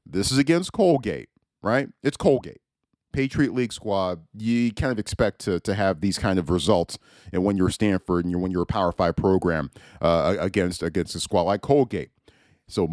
this 0.07 0.31
is 0.31 0.39
against 0.39 0.73
Colgate, 0.73 1.29
right? 1.63 1.89
It's 2.03 2.17
Colgate. 2.17 2.61
Patriot 3.13 3.53
League 3.53 3.73
squad, 3.73 4.21
you 4.37 4.73
kind 4.73 4.93
of 4.93 4.99
expect 4.99 5.41
to, 5.41 5.59
to 5.61 5.75
have 5.75 6.01
these 6.01 6.17
kind 6.17 6.39
of 6.39 6.49
results 6.49 6.97
and 7.33 7.45
when 7.45 7.57
you're 7.57 7.71
Stanford 7.71 8.25
and 8.25 8.31
you're 8.31 8.41
when 8.41 8.53
you're 8.53 8.63
a 8.63 8.67
Power 8.67 8.93
Five 8.93 9.17
program 9.17 9.71
uh, 10.01 10.37
against 10.39 10.83
against 10.83 11.15
a 11.15 11.21
squad 11.21 11.43
like 11.43 11.61
Colgate. 11.61 12.11
So 12.69 12.89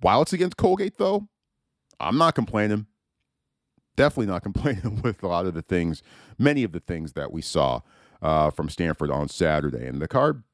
while 0.00 0.22
it's 0.22 0.32
against 0.32 0.56
Colgate, 0.56 0.96
though, 0.98 1.28
I'm 2.00 2.16
not 2.16 2.34
complaining. 2.34 2.86
Definitely 3.96 4.32
not 4.32 4.42
complaining 4.42 5.02
with 5.02 5.22
a 5.22 5.28
lot 5.28 5.46
of 5.46 5.54
the 5.54 5.62
things, 5.62 6.02
many 6.38 6.64
of 6.64 6.72
the 6.72 6.80
things 6.80 7.12
that 7.12 7.32
we 7.32 7.42
saw 7.42 7.80
uh, 8.22 8.50
from 8.50 8.68
Stanford 8.68 9.10
on 9.10 9.28
Saturday. 9.28 9.86
And 9.86 10.00
the 10.00 10.08
card, 10.08 10.44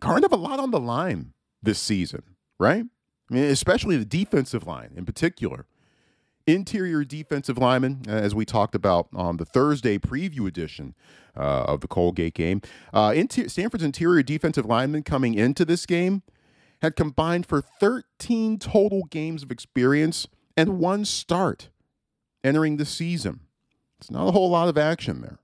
card 0.00 0.22
have 0.22 0.32
a 0.32 0.36
lot 0.36 0.58
on 0.58 0.70
the 0.70 0.80
line 0.80 1.32
this 1.62 1.78
season, 1.78 2.22
right? 2.58 2.84
I 3.30 3.34
mean, 3.34 3.44
especially 3.44 3.96
the 3.96 4.04
defensive 4.04 4.66
line 4.66 4.92
in 4.96 5.04
particular. 5.04 5.66
Interior 6.46 7.04
defensive 7.04 7.58
lineman, 7.58 8.02
as 8.08 8.34
we 8.34 8.44
talked 8.44 8.74
about 8.74 9.08
on 9.14 9.36
the 9.36 9.44
Thursday 9.44 9.98
preview 9.98 10.48
edition 10.48 10.94
uh, 11.36 11.64
of 11.68 11.80
the 11.80 11.86
Colgate 11.86 12.34
game. 12.34 12.60
Uh, 12.92 13.12
inter- 13.14 13.46
Stanford's 13.46 13.84
interior 13.84 14.22
defensive 14.22 14.66
lineman 14.66 15.02
coming 15.02 15.34
into 15.34 15.64
this 15.64 15.86
game 15.86 16.22
had 16.82 16.96
combined 16.96 17.46
for 17.46 17.60
13 17.60 18.58
total 18.58 19.04
games 19.10 19.42
of 19.42 19.50
experience 19.52 20.26
and 20.56 20.78
one 20.78 21.04
start 21.04 21.68
entering 22.42 22.78
the 22.78 22.86
season. 22.86 23.40
It's 23.98 24.10
not 24.10 24.28
a 24.28 24.32
whole 24.32 24.50
lot 24.50 24.68
of 24.68 24.78
action 24.78 25.20
there. 25.20 25.38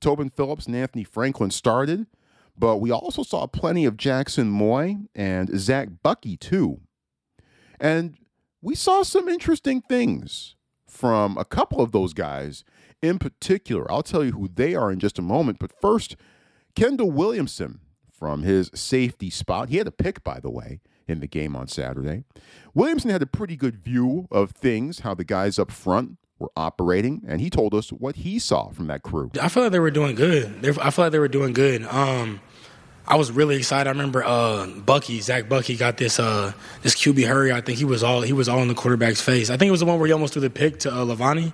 Tobin 0.00 0.30
Phillips 0.30 0.66
and 0.66 0.76
Anthony 0.76 1.04
Franklin 1.04 1.50
started, 1.50 2.06
but 2.56 2.78
we 2.78 2.90
also 2.90 3.22
saw 3.22 3.46
plenty 3.46 3.84
of 3.84 3.96
Jaxson 3.96 4.46
Moi 4.46 4.94
and 5.14 5.50
Zach 5.58 5.88
Buckey, 6.02 6.36
too. 6.36 6.80
And 7.80 8.16
we 8.60 8.74
saw 8.74 9.02
some 9.02 9.28
interesting 9.28 9.80
things 9.80 10.56
from 10.88 11.36
a 11.36 11.44
couple 11.44 11.80
of 11.80 11.92
those 11.92 12.12
guys 12.12 12.64
in 13.00 13.18
particular. 13.18 13.90
I'll 13.90 14.02
tell 14.02 14.24
you 14.24 14.32
who 14.32 14.48
they 14.48 14.74
are 14.74 14.92
in 14.92 15.00
just 15.00 15.18
a 15.18 15.22
moment. 15.22 15.58
But 15.58 15.72
first, 15.80 16.16
Kendall 16.74 17.10
Williamson 17.10 17.80
from 18.22 18.42
his 18.42 18.70
safety 18.72 19.30
spot. 19.30 19.68
He 19.68 19.78
had 19.78 19.88
a 19.88 19.92
pick, 19.92 20.22
by 20.22 20.38
the 20.38 20.50
way, 20.50 20.80
in 21.08 21.18
the 21.18 21.26
game 21.26 21.56
on 21.56 21.66
Saturday. 21.66 22.22
Williamson 22.72 23.10
had 23.10 23.22
a 23.22 23.26
pretty 23.26 23.56
good 23.56 23.76
view 23.76 24.28
of 24.30 24.52
things, 24.52 25.00
how 25.00 25.14
the 25.14 25.24
guys 25.24 25.58
up 25.58 25.72
front 25.72 26.18
were 26.38 26.50
operating, 26.56 27.22
and 27.26 27.40
he 27.40 27.50
told 27.50 27.74
us 27.74 27.90
what 27.90 28.16
he 28.16 28.38
saw 28.38 28.70
from 28.70 28.88
that 28.88 29.02
crew. 29.02 29.30
I 29.40 29.48
feel 29.48 29.64
like 29.64 29.72
they 29.72 29.80
were 29.80 29.90
doing 29.90 30.14
good. 30.14 30.66
I 30.78 30.90
feel 30.90 31.04
like 31.04 31.12
they 31.12 31.18
were 31.18 31.28
doing 31.28 31.52
good. 31.52 31.84
Um, 31.84 32.40
I 33.06 33.16
was 33.16 33.32
really 33.32 33.56
excited. 33.56 33.88
I 33.88 33.92
remember 33.92 34.24
uh, 34.24 34.66
Buckey, 34.66 35.20
Zach 35.20 35.48
Buckey, 35.48 35.76
got 35.76 35.96
this 35.96 36.20
uh, 36.20 36.52
this 36.82 36.94
QB 36.94 37.26
hurry. 37.26 37.52
I 37.52 37.60
think 37.60 37.78
he 37.78 37.84
was 37.84 38.02
all 38.02 38.22
he 38.22 38.32
was 38.32 38.48
all 38.48 38.60
in 38.60 38.68
the 38.68 38.74
quarterback's 38.74 39.20
face. 39.20 39.50
I 39.50 39.56
think 39.56 39.68
it 39.68 39.72
was 39.72 39.80
the 39.80 39.86
one 39.86 39.98
where 39.98 40.06
he 40.06 40.12
almost 40.12 40.34
threw 40.34 40.42
the 40.42 40.50
pick 40.50 40.80
to 40.80 40.92
uh, 40.92 41.04
Levani. 41.04 41.52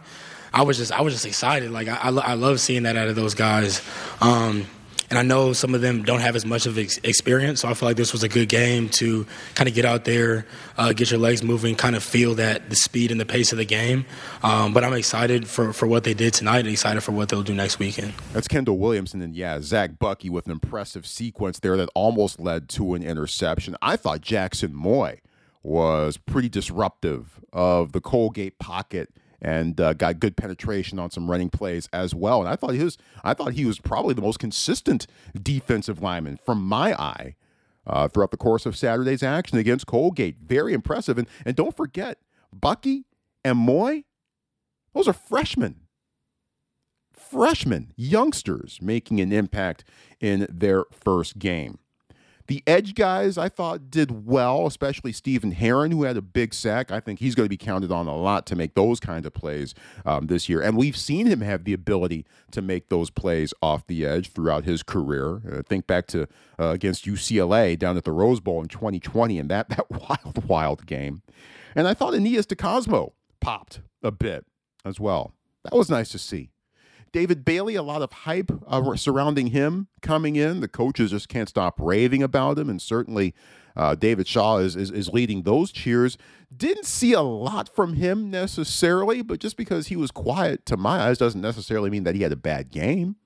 I 0.53 0.63
was 0.63 0.77
just 0.77 0.93
I 0.93 1.01
was 1.03 1.15
just 1.15 1.27
excited. 1.27 1.71
Like 1.71 1.89
I, 1.89 1.97
I, 1.97 2.11
I 2.11 2.35
love 2.35 2.61
seeing 2.61 2.85
that 2.85 2.97
out 2.97 3.09
of 3.09 3.17
those 3.17 3.35
guys. 3.35 3.83
Um, 4.21 4.67
and 5.11 5.19
I 5.19 5.23
know 5.23 5.53
some 5.53 5.75
of 5.75 5.81
them 5.81 6.03
don't 6.03 6.21
have 6.21 6.37
as 6.37 6.45
much 6.45 6.67
of 6.67 6.79
ex- 6.79 6.99
experience, 7.03 7.61
so 7.61 7.69
I 7.69 7.75
feel 7.75 7.89
like 7.89 7.97
this 7.97 8.13
was 8.13 8.23
a 8.23 8.29
good 8.29 8.49
game 8.49 8.89
to 8.91 9.27
kind 9.55 9.69
of 9.69 9.75
get 9.75 9.85
out 9.85 10.05
there, 10.05 10.47
uh, 10.77 10.93
get 10.93 11.11
your 11.11 11.21
legs 11.21 11.43
moving, 11.43 11.77
kind 11.77 11.97
of 11.97 12.03
feel 12.03 12.35
that 12.37 12.69
the 12.71 12.77
speed 12.77 13.11
and 13.11 13.21
the 13.21 13.27
pace 13.27 13.53
of 13.53 13.59
the 13.59 13.65
game. 13.65 14.05
Um, 14.43 14.75
but 14.75 14.85
I'm 14.85 14.93
excited 14.93 15.49
for, 15.49 15.73
for 15.73 15.87
what 15.87 16.05
they 16.05 16.15
did 16.15 16.35
tonight 16.35 16.61
and 16.61 16.69
excited 16.69 17.03
for 17.03 17.13
what 17.13 17.29
they'll 17.29 17.43
do 17.43 17.55
next 17.55 17.79
weekend. 17.79 18.13
That's 18.33 18.49
Kendall 18.49 18.79
Williamson 18.79 19.23
and 19.23 19.35
yeah, 19.35 19.61
Zach 19.61 19.99
Buckey 19.99 20.31
with 20.31 20.47
an 20.47 20.53
impressive 20.53 21.07
sequence 21.07 21.61
there 21.61 21.77
that 21.77 21.89
almost 21.95 22.39
led 22.39 22.69
to 22.71 22.95
an 22.95 23.03
interception. 23.03 23.77
I 23.81 23.97
thought 23.97 24.21
Jaxson 24.21 24.73
Moi 24.73 25.17
was 25.63 26.17
pretty 26.17 26.49
disruptive 26.49 27.41
of 27.53 27.93
the 27.93 28.01
Colgate 28.01 28.59
pocket 28.59 29.11
and 29.41 29.81
uh, 29.81 29.93
got 29.93 30.21
good 30.21 30.37
penetration 30.37 30.99
on 30.99 31.11
some 31.11 31.31
running 31.31 31.51
plays 31.51 31.89
as 31.93 32.15
well. 32.15 32.41
And 32.41 32.49
I 32.49 32.57
thought 32.57 32.75
he 32.75 32.83
was 32.83 32.99
I 33.23 33.35
thought 33.35 33.53
he 33.53 33.65
was 33.65 33.79
probably 33.79 34.15
the 34.15 34.23
most 34.23 34.39
consistent 34.39 35.07
defensive 35.41 36.03
lineman 36.03 36.39
from 36.45 36.63
my 36.63 36.95
eye 36.95 37.37
uh, 37.87 38.09
throughout 38.09 38.31
the 38.31 38.37
course 38.37 38.67
of 38.67 38.77
Saturday's 38.77 39.23
action 39.23 39.59
against 39.59 39.87
Colgate. 39.87 40.37
Very 40.41 40.73
impressive. 40.73 41.19
And 41.19 41.29
and 41.45 41.57
don't 41.57 41.77
forget 41.77 42.19
Buckey 42.53 43.05
and 43.45 43.59
Moi, 43.59 44.03
those 44.95 45.09
are 45.09 45.13
freshmen. 45.13 45.83
Freshmen, 47.13 47.93
youngsters 47.95 48.79
making 48.81 49.21
an 49.21 49.33
impact 49.33 49.85
in 50.19 50.47
their 50.51 50.85
first 50.91 51.39
game. 51.39 51.79
The 52.49 52.63
edge 52.67 52.95
guys, 52.95 53.37
I 53.37 53.51
thought, 53.51 53.91
did 53.91 54.27
well, 54.27 54.67
especially 54.67 55.13
Stephen 55.13 55.53
Herron, 55.53 55.91
who 55.91 56.05
had 56.05 56.17
a 56.17 56.23
big 56.23 56.55
sack. 56.55 56.91
I 56.91 56.99
think 56.99 57.19
he's 57.19 57.35
going 57.35 57.45
to 57.45 57.51
be 57.51 57.59
counted 57.59 57.93
on 57.93 58.09
a 58.09 58.17
lot 58.17 58.47
to 58.47 58.57
make 58.57 58.73
those 58.75 59.01
kind 59.01 59.27
of 59.27 59.35
plays 59.35 59.75
um, 60.07 60.29
this 60.29 60.49
year. 60.49 60.63
And 60.63 60.75
we've 60.75 60.97
seen 60.97 61.27
him 61.27 61.43
have 61.43 61.65
the 61.65 61.75
ability 61.75 62.25
to 62.53 62.63
make 62.63 62.89
those 62.89 63.11
plays 63.11 63.53
off 63.61 63.87
the 63.87 64.07
edge 64.07 64.33
throughout 64.33 64.65
his 64.65 64.83
career. 64.83 65.43
Uh, 65.47 65.63
think 65.63 65.87
back 65.87 66.07
to 66.07 66.23
uh, 66.59 66.69
against 66.69 67.05
UCLA 67.05 67.79
down 67.79 67.99
at 67.99 68.05
the 68.05 68.13
Rose 68.13 68.41
Bowl 68.41 68.63
in 68.63 68.69
2020 68.69 69.39
and 69.39 69.51
that, 69.51 69.69
that 69.69 69.91
wild, 69.91 70.49
wild 70.49 70.87
game. 70.87 71.21
And 71.75 71.87
I 71.87 71.93
thought 71.93 72.15
Aeneas 72.15 72.47
DiCosmo 72.47 73.13
popped 73.43 73.81
a 74.03 74.11
bit 74.11 74.47
as 74.87 74.99
well. 74.99 75.35
That 75.65 75.75
was 75.75 75.91
nice 75.91 76.09
to 76.13 76.19
see. 76.19 76.49
David 77.13 77.45
Bailey, 77.45 77.75
a 77.75 77.83
lot 77.83 78.03
of 78.03 78.13
hype 78.13 78.51
uh, 78.67 78.97
surrounding 78.97 79.49
him 79.49 79.89
coming 80.03 80.37
in. 80.37 80.61
The 80.61 80.69
coaches 80.69 81.11
just 81.11 81.29
can't 81.29 81.49
stop 81.49 81.81
raving 81.81 82.23
about 82.23 82.59
him, 82.59 82.69
and 82.69 82.81
certainly 82.81 83.35
uh, 83.77 83.95
David 83.95 84.27
Shaw 84.27 84.59
is, 84.59 84.77
is, 84.77 84.91
is 84.91 85.09
leading 85.09 85.43
those 85.43 85.71
cheers. 85.71 86.19
Didn't 86.55 86.87
see 86.87 87.13
a 87.13 87.23
lot 87.23 87.75
from 87.75 87.95
him 87.95 88.31
necessarily, 88.31 89.23
but 89.23 89.41
just 89.41 89.57
because 89.57 89.87
he 89.87 89.97
was 89.97 90.11
quiet 90.11 90.67
to 90.67 90.77
my 90.77 91.01
eyes 91.01 91.19
doesn't 91.19 91.41
necessarily 91.41 91.91
mean 91.91 92.05
that 92.05 92.15
he 92.15 92.23
had 92.23 92.33
a 92.33 92.37
bad 92.37 92.71
game. 92.71 93.17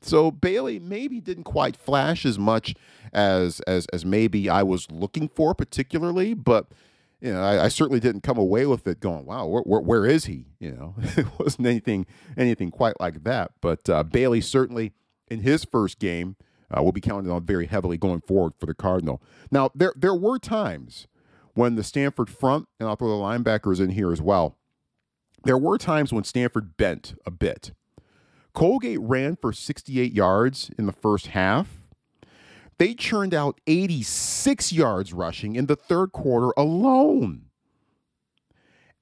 So 0.00 0.30
Bailey 0.30 0.78
maybe 0.78 1.20
didn't 1.20 1.44
quite 1.44 1.76
flash 1.76 2.24
as 2.24 2.38
much 2.38 2.74
as 3.12 3.58
as 3.60 3.86
as 3.86 4.04
maybe 4.04 4.48
I 4.48 4.62
was 4.62 4.88
looking 4.92 5.28
for, 5.28 5.54
particularly, 5.54 6.34
but 6.34 6.68
you 7.20 7.32
know, 7.32 7.42
I, 7.42 7.64
I, 7.64 7.68
certainly 7.68 8.00
didn't 8.00 8.22
come 8.22 8.38
away 8.38 8.66
with 8.66 8.86
it 8.86 9.00
going, 9.00 9.26
"Wow, 9.26 9.46
where, 9.46 9.62
where, 9.62 9.80
where 9.80 10.06
is 10.06 10.26
he?" 10.26 10.46
You 10.60 10.72
know, 10.72 10.94
it 11.16 11.26
wasn't 11.38 11.66
anything 11.66 12.06
anything 12.36 12.70
quite 12.70 12.98
like 13.00 13.24
that. 13.24 13.52
But 13.60 13.88
uh, 13.90 14.04
Bailey 14.04 14.40
certainly 14.40 14.92
in 15.28 15.40
his 15.40 15.64
first 15.64 15.98
game 15.98 16.36
uh, 16.70 16.82
will 16.82 16.92
be 16.92 17.00
counted 17.00 17.30
on 17.30 17.44
very 17.44 17.66
heavily 17.66 17.96
going 17.98 18.20
forward 18.20 18.52
for 18.58 18.66
the 18.66 18.74
Cardinal. 18.74 19.20
Now, 19.50 19.70
there 19.74 19.92
there 19.96 20.14
were 20.14 20.38
times 20.38 21.08
when 21.54 21.74
the 21.74 21.82
Stanford 21.82 22.30
front, 22.30 22.68
and 22.78 22.88
I'll 22.88 22.96
throw 22.96 23.08
the 23.08 23.14
linebackers 23.14 23.80
in 23.80 23.90
here 23.90 24.12
as 24.12 24.22
well. 24.22 24.56
There 25.44 25.58
were 25.58 25.78
times 25.78 26.12
when 26.12 26.24
Stanford 26.24 26.76
bent 26.76 27.14
a 27.26 27.30
bit. 27.30 27.72
Colgate 28.54 29.00
ran 29.00 29.36
for 29.36 29.52
68 29.52 30.12
yards 30.12 30.70
in 30.78 30.86
the 30.86 30.92
first 30.92 31.28
half 31.28 31.78
they 32.78 32.94
churned 32.94 33.34
out 33.34 33.60
86 33.66 34.72
yards 34.72 35.12
rushing 35.12 35.56
in 35.56 35.66
the 35.66 35.76
third 35.76 36.12
quarter 36.12 36.52
alone. 36.56 37.42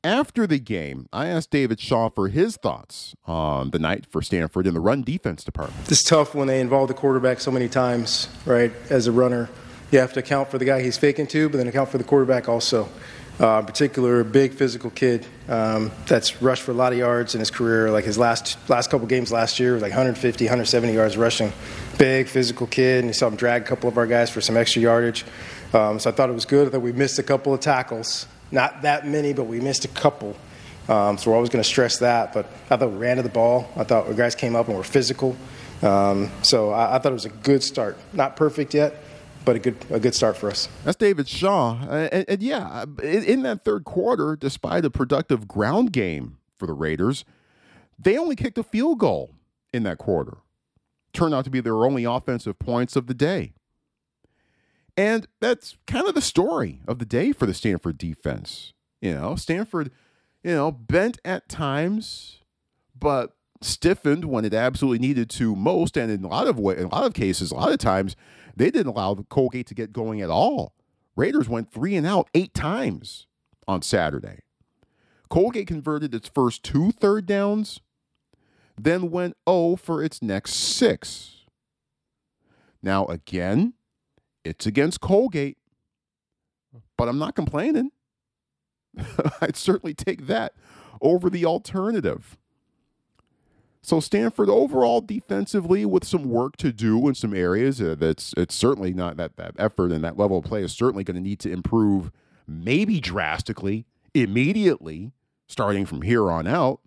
After 0.02 0.46
the 0.46 0.60
game, 0.60 1.08
I 1.12 1.26
asked 1.26 1.50
David 1.50 1.80
Shaw 1.80 2.10
for 2.10 2.28
his 2.28 2.56
thoughts 2.56 3.16
on 3.24 3.70
the 3.70 3.78
night 3.78 4.06
for 4.06 4.22
Stanford 4.22 4.66
in 4.66 4.74
the 4.74 4.80
run 4.80 5.02
defense 5.02 5.42
department. 5.42 5.90
It's 5.90 6.04
tough 6.04 6.32
when 6.34 6.46
they 6.46 6.60
involve 6.60 6.88
the 6.88 6.94
quarterback 6.94 7.40
so 7.40 7.50
many 7.50 7.68
times, 7.68 8.28
right? 8.44 8.72
As 8.88 9.08
a 9.08 9.12
runner, 9.12 9.48
you 9.90 9.98
have 9.98 10.12
to 10.12 10.20
account 10.20 10.48
for 10.48 10.58
the 10.58 10.64
guy 10.64 10.80
he's 10.80 10.96
faking 10.96 11.26
to, 11.28 11.48
but 11.48 11.58
then 11.58 11.66
account 11.66 11.88
for 11.88 11.98
the 11.98 12.04
quarterback 12.04 12.48
also. 12.48 12.88
Uh, 13.38 13.60
particular, 13.60 14.24
big 14.24 14.54
physical 14.54 14.88
kid 14.88 15.26
um, 15.48 15.92
that's 16.06 16.40
rushed 16.40 16.62
for 16.62 16.70
a 16.70 16.74
lot 16.74 16.92
of 16.92 16.98
yards 16.98 17.34
in 17.34 17.38
his 17.38 17.50
career. 17.50 17.90
Like 17.90 18.06
his 18.06 18.16
last 18.16 18.56
last 18.70 18.90
couple 18.90 19.06
games 19.06 19.30
last 19.30 19.60
year, 19.60 19.74
like 19.74 19.90
150, 19.90 20.44
170 20.44 20.94
yards 20.94 21.18
rushing. 21.18 21.52
Big 21.98 22.28
physical 22.28 22.66
kid, 22.66 23.00
and 23.00 23.08
you 23.08 23.12
saw 23.12 23.28
him 23.28 23.36
drag 23.36 23.62
a 23.62 23.64
couple 23.66 23.90
of 23.90 23.98
our 23.98 24.06
guys 24.06 24.30
for 24.30 24.40
some 24.40 24.56
extra 24.56 24.80
yardage. 24.80 25.26
Um, 25.74 25.98
so 25.98 26.08
I 26.08 26.14
thought 26.14 26.30
it 26.30 26.34
was 26.34 26.46
good 26.46 26.72
that 26.72 26.80
we 26.80 26.92
missed 26.92 27.18
a 27.18 27.22
couple 27.22 27.52
of 27.52 27.60
tackles. 27.60 28.26
Not 28.50 28.82
that 28.82 29.06
many, 29.06 29.34
but 29.34 29.44
we 29.44 29.60
missed 29.60 29.84
a 29.84 29.88
couple. 29.88 30.34
Um, 30.88 31.18
so 31.18 31.30
we're 31.30 31.36
always 31.36 31.50
going 31.50 31.62
to 31.62 31.68
stress 31.68 31.98
that. 31.98 32.32
But 32.32 32.46
I 32.70 32.76
thought 32.76 32.90
we 32.90 32.96
ran 32.96 33.16
to 33.16 33.22
the 33.22 33.28
ball. 33.28 33.68
I 33.76 33.84
thought 33.84 34.06
our 34.06 34.14
guys 34.14 34.34
came 34.34 34.56
up 34.56 34.68
and 34.68 34.76
were 34.76 34.84
physical. 34.84 35.36
Um, 35.82 36.30
so 36.42 36.70
I, 36.70 36.96
I, 36.96 36.98
thought 36.98 37.10
it 37.10 37.14
was 37.14 37.26
a 37.26 37.30
good 37.30 37.62
start. 37.62 37.98
Not 38.12 38.36
perfect 38.36 38.72
yet, 38.72 38.94
but 39.46 39.56
a 39.56 39.58
good 39.58 39.76
a 39.88 39.98
good 39.98 40.14
start 40.14 40.36
for 40.36 40.50
us. 40.50 40.68
That's 40.84 40.96
David 40.96 41.26
Shaw, 41.26 41.80
uh, 41.88 42.08
and, 42.12 42.24
and, 42.28 42.42
yeah, 42.42 42.84
in, 43.02 43.24
in 43.24 43.42
that 43.44 43.64
third 43.64 43.84
quarter, 43.84 44.36
despite 44.36 44.84
a 44.84 44.90
productive 44.90 45.48
ground 45.48 45.92
game 45.92 46.36
for 46.58 46.66
the 46.66 46.74
Raiders, 46.74 47.24
they 47.98 48.18
only 48.18 48.36
kicked 48.36 48.58
a 48.58 48.62
field 48.62 48.98
goal 48.98 49.30
in 49.72 49.84
that 49.84 49.96
quarter. 49.96 50.38
Turned 51.14 51.32
out 51.32 51.44
to 51.44 51.50
be 51.50 51.60
their 51.60 51.86
only 51.86 52.04
offensive 52.04 52.58
points 52.58 52.96
of 52.96 53.06
the 53.06 53.14
day. 53.14 53.54
And 54.98 55.26
that's 55.40 55.76
kind 55.86 56.06
of 56.06 56.14
the 56.14 56.20
story 56.20 56.80
of 56.88 56.98
the 56.98 57.04
day 57.04 57.32
for 57.32 57.46
the 57.46 57.54
Stanford 57.54 57.96
defense. 57.96 58.72
You 59.00 59.14
know, 59.14 59.36
Stanford, 59.36 59.90
you 60.42 60.52
know, 60.52 60.72
bent 60.72 61.18
at 61.24 61.48
times, 61.48 62.40
but 62.98 63.36
stiffened 63.62 64.24
when 64.26 64.44
it 64.44 64.54
absolutely 64.54 64.98
needed 64.98 65.30
to 65.30 65.56
most. 65.56 65.96
And 65.96 66.10
in 66.10 66.24
a 66.24 66.28
lot 66.28 66.46
of 66.46 66.58
way, 66.58 66.76
in 66.76 66.84
a 66.84 66.88
lot 66.88 67.06
of 67.06 67.14
cases, 67.14 67.50
a 67.50 67.54
lot 67.54 67.72
of 67.72 67.78
times, 67.78 68.16
they 68.54 68.70
didn't 68.70 68.92
allow 68.92 69.14
Colgate 69.28 69.66
to 69.66 69.74
get 69.74 69.92
going 69.92 70.20
at 70.20 70.30
all. 70.30 70.74
Raiders 71.16 71.48
went 71.48 71.72
three 71.72 71.96
and 71.96 72.06
out 72.06 72.28
eight 72.34 72.54
times 72.54 73.26
on 73.66 73.82
Saturday. 73.82 74.40
Colgate 75.28 75.66
converted 75.66 76.14
its 76.14 76.28
first 76.28 76.62
two 76.62 76.92
third 76.92 77.26
downs, 77.26 77.80
then 78.78 79.10
went 79.10 79.36
0 79.48 79.76
for 79.76 80.02
its 80.02 80.22
next 80.22 80.54
six. 80.54 81.44
Now, 82.82 83.06
again, 83.06 83.74
it's 84.44 84.66
against 84.66 85.00
Colgate, 85.00 85.58
but 86.96 87.08
I'm 87.08 87.18
not 87.18 87.34
complaining. 87.34 87.90
I'd 89.40 89.56
certainly 89.56 89.94
take 89.94 90.26
that 90.26 90.52
over 91.00 91.28
the 91.28 91.44
alternative. 91.44 92.38
So 93.86 94.00
Stanford 94.00 94.50
overall 94.50 95.00
defensively 95.00 95.84
with 95.86 96.04
some 96.04 96.24
work 96.24 96.56
to 96.56 96.72
do 96.72 97.06
in 97.06 97.14
some 97.14 97.32
areas. 97.32 97.80
Uh, 97.80 97.94
that's 97.96 98.34
it's 98.36 98.52
certainly 98.52 98.92
not 98.92 99.16
that 99.16 99.36
that 99.36 99.52
effort 99.58 99.92
and 99.92 100.02
that 100.02 100.18
level 100.18 100.38
of 100.38 100.44
play 100.44 100.64
is 100.64 100.72
certainly 100.72 101.04
going 101.04 101.14
to 101.14 101.20
need 101.20 101.38
to 101.38 101.52
improve, 101.52 102.10
maybe 102.48 102.98
drastically, 102.98 103.86
immediately, 104.12 105.12
starting 105.46 105.86
from 105.86 106.02
here 106.02 106.32
on 106.32 106.48
out. 106.48 106.80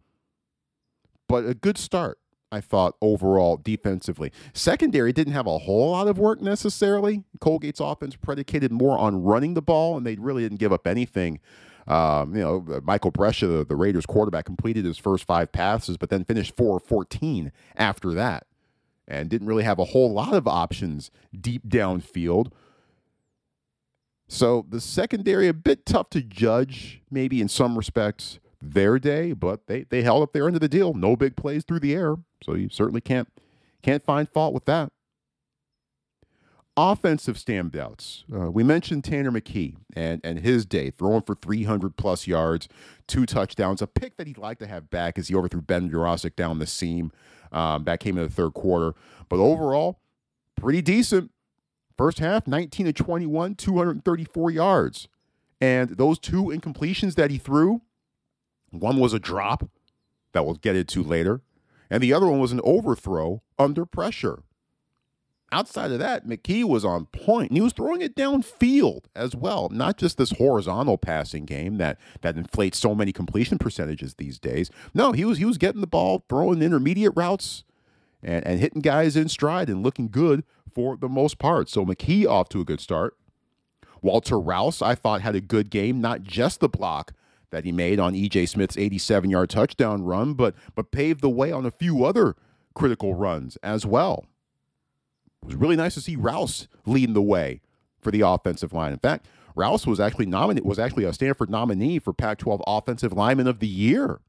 But 1.30 1.46
a 1.46 1.54
good 1.54 1.78
start, 1.78 2.20
I 2.52 2.60
thought 2.60 2.96
overall 3.02 3.56
defensively. 3.56 4.34
Secondary 4.52 5.14
didn't 5.14 5.32
have 5.32 5.48
a 5.48 5.60
whole 5.60 5.92
lot 5.92 6.10
of 6.10 6.20
work 6.20 6.42
necessarily. 6.42 7.24
Colgate's 7.40 7.80
offense 7.80 8.18
predicated 8.18 8.74
more 8.74 9.00
on 9.00 9.24
running 9.24 9.54
the 9.54 9.62
ball, 9.62 9.96
and 9.96 10.06
they 10.06 10.16
really 10.16 10.44
didn't 10.44 10.60
give 10.60 10.74
up 10.74 10.86
anything 10.86 11.40
um, 11.90 12.36
you 12.36 12.42
know, 12.42 12.82
Michael 12.84 13.12
Brescia, 13.12 13.48
the, 13.48 13.66
the, 13.66 13.76
Raiders 13.76 14.06
quarterback, 14.06 14.46
completed 14.46 14.86
his 14.86 14.98
first 14.98 15.26
five 15.26 15.52
passes, 15.52 15.98
but 15.98 16.10
then 16.10 16.24
finished 16.24 16.56
4 16.56 16.80
14 16.80 17.52
after 17.76 18.14
that 18.14 18.46
and 19.08 19.30
didn't 19.30 19.48
really 19.48 19.64
have 19.64 19.80
a 19.80 19.86
whole 19.86 20.14
lot 20.14 20.34
of 20.34 20.48
options 20.48 21.10
deep 21.40 21.68
downfield. 21.68 22.52
So 24.28 24.68
the 24.70 24.80
secondary, 24.80 25.48
a 25.48 25.54
bit 25.54 25.88
tough 25.88 26.12
to 26.12 26.22
judge, 26.22 27.02
maybe 27.10 27.42
in 27.42 27.50
some 27.50 27.76
respects, 27.76 28.40
their 28.62 29.00
day, 29.00 29.32
but 29.34 29.66
they, 29.66 29.84
they 29.84 30.04
held 30.04 30.22
up 30.22 30.34
their 30.34 30.46
end 30.46 30.56
of 30.56 30.62
the 30.62 30.70
deal. 30.70 30.94
No 30.94 31.16
big 31.16 31.36
plays 31.36 31.64
through 31.64 31.80
the 31.80 31.96
air. 31.96 32.18
So 32.44 32.54
you 32.54 32.70
certainly 32.70 33.02
can't 33.02 33.28
can't 33.82 34.04
find 34.04 34.28
fault 34.28 34.54
with 34.54 34.66
that 34.66 34.92
offensive 36.78 37.38
standouts. 37.38 38.24
Uh, 38.34 38.50
we 38.52 38.64
mentioned 38.64 39.04
Tanner 39.04 39.32
McKee 39.32 39.76
and, 39.96 40.22
and 40.24 40.40
his 40.40 40.66
day, 40.66 40.90
throwing 40.90 41.22
for 41.22 41.36
300 41.36 41.98
plus 41.98 42.28
yards, 42.28 42.68
two 43.08 43.26
touchdowns, 43.26 43.82
a 43.82 43.88
pick 43.88 44.18
that 44.18 44.28
he'd 44.28 44.38
like 44.38 44.60
to 44.60 44.68
have 44.68 44.90
back 44.90 45.18
as 45.20 45.28
he 45.28 45.36
overthrew 45.36 45.62
Ben 45.62 45.90
Yurosek 45.90 46.36
down 46.36 46.60
the 46.60 46.68
seam. 46.68 47.12
Um, 47.52 47.84
that 47.86 48.00
came 48.00 48.18
in 48.18 48.24
the 48.24 48.30
third 48.30 48.54
quarter. 48.54 48.94
But 49.28 49.40
overall, 49.40 50.00
pretty 50.56 50.82
decent. 50.82 51.32
First 51.98 52.20
half, 52.20 52.48
19 52.48 52.86
to 52.86 52.94
21, 52.94 53.56
234 53.56 54.52
yards. 54.52 55.08
And 55.60 55.90
those 55.90 56.20
two 56.20 56.46
incompletions 56.46 57.16
that 57.16 57.32
he 57.32 57.38
threw, 57.38 57.82
one 58.70 59.00
was 59.00 59.14
a 59.14 59.20
drop 59.20 59.70
that 60.32 60.46
we'll 60.46 60.56
get 60.56 60.76
into 60.76 61.04
later, 61.04 61.42
and 61.90 62.02
the 62.02 62.14
other 62.14 62.28
one 62.28 62.40
was 62.40 62.52
an 62.52 62.62
overthrow 62.64 63.42
under 63.58 63.86
pressure 63.86 64.44
outside 65.52 65.92
of 65.92 66.00
that, 66.00 66.28
McKee 66.28 66.64
was 66.64 66.86
on 66.86 67.06
point. 67.08 67.50
And 67.50 67.58
he 67.58 67.62
was 67.62 67.74
throwing 67.74 68.02
it 68.02 68.16
downfield 68.16 69.06
as 69.16 69.36
well, 69.36 69.70
not 69.70 69.98
just 69.98 70.18
this 70.18 70.32
horizontal 70.32 70.98
passing 70.98 71.46
game 71.46 71.78
that 71.78 71.98
that 72.22 72.38
inflates 72.38 72.78
so 72.78 72.96
many 72.96 73.12
completion 73.12 73.58
percentages 73.58 74.16
these 74.16 74.40
days. 74.40 74.70
No, 74.94 75.12
he 75.12 75.26
was 75.26 75.38
he 75.38 75.46
was 75.46 75.58
getting 75.58 75.82
the 75.82 75.88
ball, 75.88 76.24
throwing 76.30 76.62
intermediate 76.62 77.14
routes, 77.16 77.64
and, 78.24 78.46
and 78.46 78.60
hitting 78.60 78.82
guys 78.82 79.16
in 79.16 79.30
stride 79.30 79.70
and 79.70 79.84
looking 79.84 80.10
good 80.10 80.44
for 80.74 80.98
the 80.98 81.10
most 81.10 81.40
part. 81.40 81.70
So 81.70 81.86
McKee 81.86 82.26
off 82.28 82.50
to 82.50 82.62
a 82.62 82.66
good 82.66 82.82
start. 82.82 83.16
Walter 84.02 84.40
Rouse, 84.40 84.82
I 84.82 84.96
thought, 84.96 85.22
had 85.22 85.36
a 85.36 85.42
good 85.42 85.70
game, 85.70 86.00
not 86.00 86.24
just 86.24 86.60
the 86.62 86.70
block 86.70 87.14
that 87.52 87.66
he 87.66 87.72
made 87.72 88.00
on 88.00 88.14
EJ 88.14 88.48
Smith's 88.48 88.78
87 88.78 89.30
yard 89.30 89.50
touchdown 89.50 90.04
run, 90.04 90.34
but 90.34 90.56
but 90.76 90.92
paved 90.92 91.22
the 91.22 91.30
way 91.30 91.52
on 91.52 91.66
a 91.66 91.72
few 91.72 92.06
other 92.06 92.36
critical 92.74 93.14
runs 93.14 93.58
as 93.58 93.86
well. 93.86 94.26
It 95.42 95.48
was 95.48 95.56
really 95.56 95.76
nice 95.76 95.94
to 95.96 96.02
see 96.02 96.16
Rouse 96.16 96.68
leading 96.86 97.14
the 97.14 97.22
way 97.22 97.62
for 98.00 98.12
the 98.12 98.22
offensive 98.22 98.74
line. 98.74 98.94
In 98.94 99.00
fact, 99.00 99.28
Rouse 99.56 99.86
was 99.86 100.00
actually 100.00 100.26
nominated 100.26 100.68
was 100.68 100.80
actually 100.80 101.04
a 101.04 101.14
Stanford 101.14 101.50
nominee 101.50 102.00
for 102.00 102.14
Pac-12 102.14 102.62
Offensive 102.68 103.14
Lineman 103.14 103.48
of 103.48 103.60
the 103.60 103.68
Year. 103.68 104.22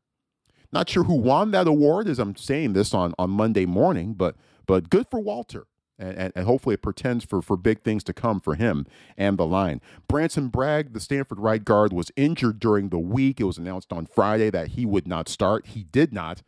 Not 0.72 0.88
sure 0.88 1.04
who 1.04 1.14
won 1.14 1.50
that 1.50 1.66
award 1.66 2.08
as 2.08 2.18
I'm 2.18 2.36
saying 2.36 2.72
this 2.72 2.94
on, 2.94 3.14
on 3.18 3.30
Monday 3.30 3.66
morning, 3.66 4.14
but 4.14 4.36
but 4.66 4.90
good 4.90 5.08
for 5.10 5.20
Walter. 5.20 5.66
And, 5.98 6.16
and, 6.16 6.32
and, 6.34 6.46
hopefully 6.46 6.74
it 6.74 6.82
portends 6.82 7.26
for, 7.26 7.42
for 7.42 7.58
big 7.58 7.82
things 7.82 8.02
to 8.04 8.14
come 8.14 8.40
for 8.40 8.54
him 8.54 8.86
and 9.18 9.36
the 9.36 9.44
line. 9.44 9.82
Branson 10.08 10.48
Bragg, 10.48 10.94
the 10.94 11.00
Stanford 11.00 11.38
right 11.38 11.62
guard, 11.62 11.92
was 11.92 12.10
injured 12.16 12.58
during 12.58 12.88
the 12.88 12.98
week. 12.98 13.38
It 13.38 13.44
was 13.44 13.58
announced 13.58 13.92
on 13.92 14.06
Friday 14.06 14.48
that 14.48 14.68
he 14.68 14.86
would 14.86 15.06
not 15.06 15.28
start. 15.28 15.66
He 15.66 15.84
did 15.84 16.10
not. 16.10 16.42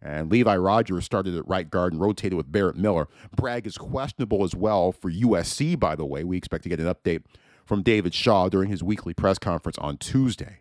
And 0.00 0.30
Levi 0.30 0.56
Rogers 0.56 1.04
started 1.04 1.34
at 1.36 1.48
right 1.48 1.68
guard 1.68 1.92
and 1.92 2.00
rotated 2.00 2.36
with 2.36 2.52
Barrett 2.52 2.76
Miller. 2.76 3.08
Bragg 3.34 3.66
is 3.66 3.76
questionable 3.76 4.44
as 4.44 4.54
well 4.54 4.92
for 4.92 5.10
USC, 5.10 5.78
by 5.78 5.96
the 5.96 6.06
way. 6.06 6.22
We 6.22 6.36
expect 6.36 6.62
to 6.64 6.68
get 6.68 6.78
an 6.78 6.86
update 6.86 7.24
from 7.66 7.82
David 7.82 8.14
Shaw 8.14 8.48
during 8.48 8.70
his 8.70 8.82
weekly 8.82 9.12
press 9.12 9.38
conference 9.38 9.76
on 9.78 9.98
Tuesday. 9.98 10.60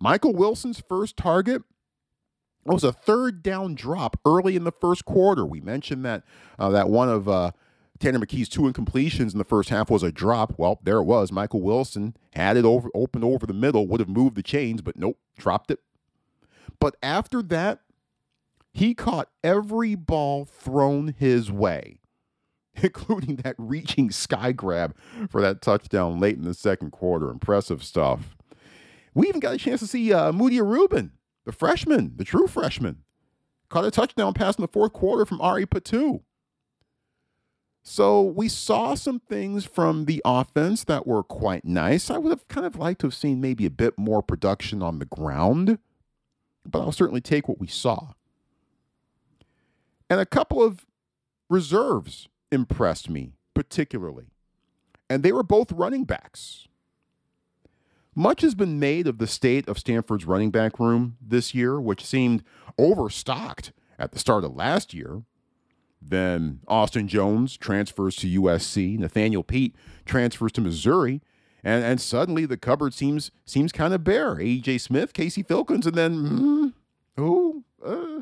Michael 0.00 0.32
Wilson's 0.32 0.80
first 0.88 1.16
target 1.16 1.62
was 2.64 2.84
a 2.84 2.92
third 2.92 3.42
down 3.42 3.74
drop 3.74 4.18
early 4.24 4.56
in 4.56 4.64
the 4.64 4.72
first 4.72 5.04
quarter. 5.04 5.44
We 5.44 5.60
mentioned 5.60 6.04
that 6.04 6.22
uh, 6.58 6.70
that 6.70 6.88
one 6.88 7.08
of 7.08 7.28
uh, 7.28 7.50
Tanner 7.98 8.18
McKee's 8.18 8.48
two 8.48 8.62
incompletions 8.62 9.32
in 9.32 9.38
the 9.38 9.44
first 9.44 9.68
half 9.68 9.90
was 9.90 10.02
a 10.02 10.12
drop. 10.12 10.54
Well, 10.58 10.80
there 10.82 10.98
it 10.98 11.04
was. 11.04 11.30
Michael 11.32 11.62
Wilson 11.62 12.16
had 12.34 12.56
it 12.56 12.64
over 12.64 12.88
open 12.94 13.22
over 13.24 13.46
the 13.46 13.52
middle, 13.52 13.86
would 13.88 14.00
have 14.00 14.08
moved 14.08 14.36
the 14.36 14.42
chains, 14.42 14.82
but 14.82 14.96
nope, 14.96 15.18
dropped 15.36 15.70
it. 15.70 15.80
But 16.80 16.96
after 17.02 17.42
that, 17.42 17.80
he 18.72 18.94
caught 18.94 19.28
every 19.44 19.94
ball 19.94 20.44
thrown 20.44 21.14
his 21.18 21.52
way, 21.52 22.00
including 22.74 23.36
that 23.36 23.54
reaching 23.58 24.10
sky 24.10 24.52
grab 24.52 24.96
for 25.28 25.40
that 25.40 25.60
touchdown 25.60 26.18
late 26.18 26.36
in 26.36 26.44
the 26.44 26.54
second 26.54 26.90
quarter. 26.90 27.30
Impressive 27.30 27.84
stuff. 27.84 28.36
We 29.14 29.28
even 29.28 29.40
got 29.40 29.54
a 29.54 29.58
chance 29.58 29.80
to 29.80 29.86
see 29.86 30.12
uh, 30.12 30.32
Mudia 30.32 30.66
Reuben, 30.66 31.12
the 31.44 31.52
freshman, 31.52 32.14
the 32.16 32.24
true 32.24 32.46
freshman, 32.46 33.02
caught 33.68 33.84
a 33.84 33.90
touchdown 33.90 34.32
pass 34.32 34.56
in 34.56 34.62
the 34.62 34.68
fourth 34.68 34.94
quarter 34.94 35.26
from 35.26 35.40
Ari 35.42 35.66
Patu. 35.66 36.22
So 37.84 38.22
we 38.22 38.48
saw 38.48 38.94
some 38.94 39.18
things 39.18 39.64
from 39.64 40.04
the 40.04 40.22
offense 40.24 40.84
that 40.84 41.06
were 41.06 41.24
quite 41.24 41.64
nice. 41.64 42.10
I 42.10 42.18
would 42.18 42.30
have 42.30 42.46
kind 42.48 42.64
of 42.64 42.76
liked 42.76 43.00
to 43.00 43.08
have 43.08 43.14
seen 43.14 43.40
maybe 43.40 43.66
a 43.66 43.70
bit 43.70 43.98
more 43.98 44.22
production 44.22 44.82
on 44.82 44.98
the 44.98 45.04
ground, 45.04 45.78
but 46.64 46.80
I'll 46.80 46.92
certainly 46.92 47.20
take 47.20 47.48
what 47.48 47.58
we 47.58 47.66
saw. 47.66 48.12
And 50.12 50.20
a 50.20 50.26
couple 50.26 50.62
of 50.62 50.84
reserves 51.48 52.28
impressed 52.50 53.08
me 53.08 53.32
particularly. 53.54 54.26
And 55.08 55.22
they 55.22 55.32
were 55.32 55.42
both 55.42 55.72
running 55.72 56.04
backs. 56.04 56.68
Much 58.14 58.42
has 58.42 58.54
been 58.54 58.78
made 58.78 59.06
of 59.06 59.16
the 59.16 59.26
state 59.26 59.66
of 59.66 59.78
Stanford's 59.78 60.26
running 60.26 60.50
back 60.50 60.78
room 60.78 61.16
this 61.18 61.54
year, 61.54 61.80
which 61.80 62.04
seemed 62.04 62.44
overstocked 62.76 63.72
at 63.98 64.12
the 64.12 64.18
start 64.18 64.44
of 64.44 64.54
last 64.54 64.92
year. 64.92 65.22
Then 66.02 66.60
Austin 66.68 67.08
Jones 67.08 67.56
transfers 67.56 68.14
to 68.16 68.40
USC. 68.42 68.98
Nathaniel 68.98 69.42
Peat 69.42 69.74
transfers 70.04 70.52
to 70.52 70.60
Missouri. 70.60 71.22
And, 71.64 71.82
and 71.82 71.98
suddenly 71.98 72.44
the 72.44 72.58
cupboard 72.58 72.92
seems 72.92 73.30
seems 73.46 73.72
kind 73.72 73.94
of 73.94 74.04
bare. 74.04 74.38
A.J. 74.38 74.76
Smith, 74.76 75.14
Casey 75.14 75.42
Filkins, 75.42 75.86
and 75.86 75.94
then, 75.94 76.16
mm, 76.16 76.72
oh, 77.16 77.62
uh, 77.82 78.20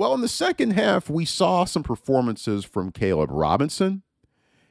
well, 0.00 0.14
in 0.14 0.22
the 0.22 0.28
second 0.28 0.70
half, 0.70 1.10
we 1.10 1.26
saw 1.26 1.66
some 1.66 1.82
performances 1.82 2.64
from 2.64 2.90
Caleb 2.90 3.28
Robinson 3.30 4.02